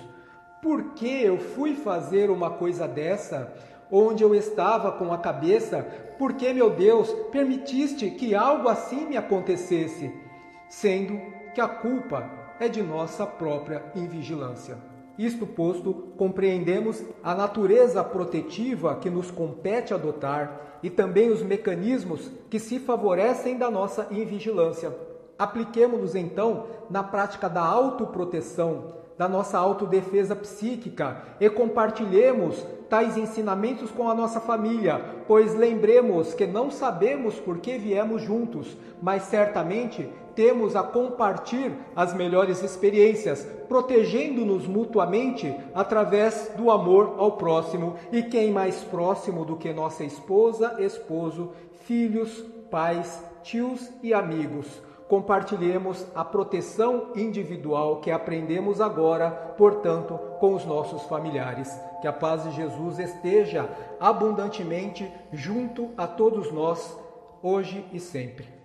Por 0.65 0.95
que 0.95 1.21
eu 1.21 1.37
fui 1.37 1.75
fazer 1.75 2.31
uma 2.31 2.49
coisa 2.49 2.87
dessa? 2.87 3.53
Onde 3.91 4.23
eu 4.23 4.33
estava 4.33 4.91
com 4.93 5.13
a 5.13 5.17
cabeça? 5.19 5.85
Por 6.17 6.33
que, 6.33 6.51
meu 6.51 6.71
Deus, 6.71 7.13
permitiste 7.31 8.09
que 8.09 8.33
algo 8.33 8.67
assim 8.67 9.05
me 9.05 9.15
acontecesse? 9.15 10.11
Sendo 10.67 11.21
que 11.53 11.61
a 11.61 11.67
culpa 11.67 12.27
é 12.59 12.67
de 12.67 12.81
nossa 12.81 13.27
própria 13.27 13.83
invigilância. 13.95 14.75
Isto 15.19 15.45
posto, 15.45 15.93
compreendemos 16.17 17.03
a 17.23 17.35
natureza 17.35 18.03
protetiva 18.03 18.95
que 18.95 19.07
nos 19.11 19.29
compete 19.29 19.93
adotar 19.93 20.79
e 20.81 20.89
também 20.89 21.29
os 21.29 21.43
mecanismos 21.43 22.31
que 22.49 22.57
se 22.57 22.79
favorecem 22.79 23.55
da 23.55 23.69
nossa 23.69 24.07
invigilância. 24.09 24.91
Apliquemos-nos 25.37 26.15
então 26.15 26.65
na 26.89 27.03
prática 27.03 27.47
da 27.47 27.61
autoproteção, 27.61 29.04
da 29.17 29.27
nossa 29.27 29.57
autodefesa 29.57 30.35
psíquica 30.35 31.21
e 31.39 31.49
compartilhemos 31.49 32.65
tais 32.89 33.17
ensinamentos 33.17 33.89
com 33.91 34.09
a 34.09 34.13
nossa 34.13 34.39
família, 34.39 35.01
pois 35.27 35.55
lembremos 35.55 36.33
que 36.33 36.45
não 36.45 36.69
sabemos 36.69 37.35
por 37.35 37.57
que 37.57 37.77
viemos 37.77 38.21
juntos, 38.21 38.77
mas 39.01 39.23
certamente 39.23 40.07
temos 40.35 40.75
a 40.75 40.83
compartilhar 40.83 41.71
as 41.95 42.13
melhores 42.13 42.61
experiências, 42.61 43.47
protegendo-nos 43.69 44.67
mutuamente 44.67 45.55
através 45.73 46.51
do 46.57 46.69
amor 46.69 47.15
ao 47.17 47.33
próximo. 47.33 47.95
E 48.11 48.21
quem 48.21 48.51
mais 48.51 48.83
próximo 48.83 49.45
do 49.45 49.55
que 49.55 49.73
nossa 49.73 50.03
esposa, 50.03 50.75
esposo, 50.79 51.51
filhos, 51.85 52.43
pais, 52.69 53.23
tios 53.41 53.89
e 54.03 54.13
amigos? 54.13 54.67
Compartilhemos 55.07 56.05
a 56.15 56.25
proteção 56.25 57.11
individual 57.15 58.01
que 58.01 58.09
aprendemos 58.09 58.81
agora, 58.81 59.29
portanto, 59.55 60.17
com 60.39 60.55
os 60.55 60.65
nossos 60.65 61.03
familiares. 61.03 61.71
Que 62.01 62.07
a 62.07 62.13
paz 62.13 62.43
de 62.43 62.51
Jesus 62.51 62.97
esteja 62.97 63.69
abundantemente 63.99 65.11
junto 65.31 65.91
a 65.95 66.07
todos 66.07 66.51
nós, 66.51 66.97
hoje 67.43 67.85
e 67.93 67.99
sempre. 67.99 68.47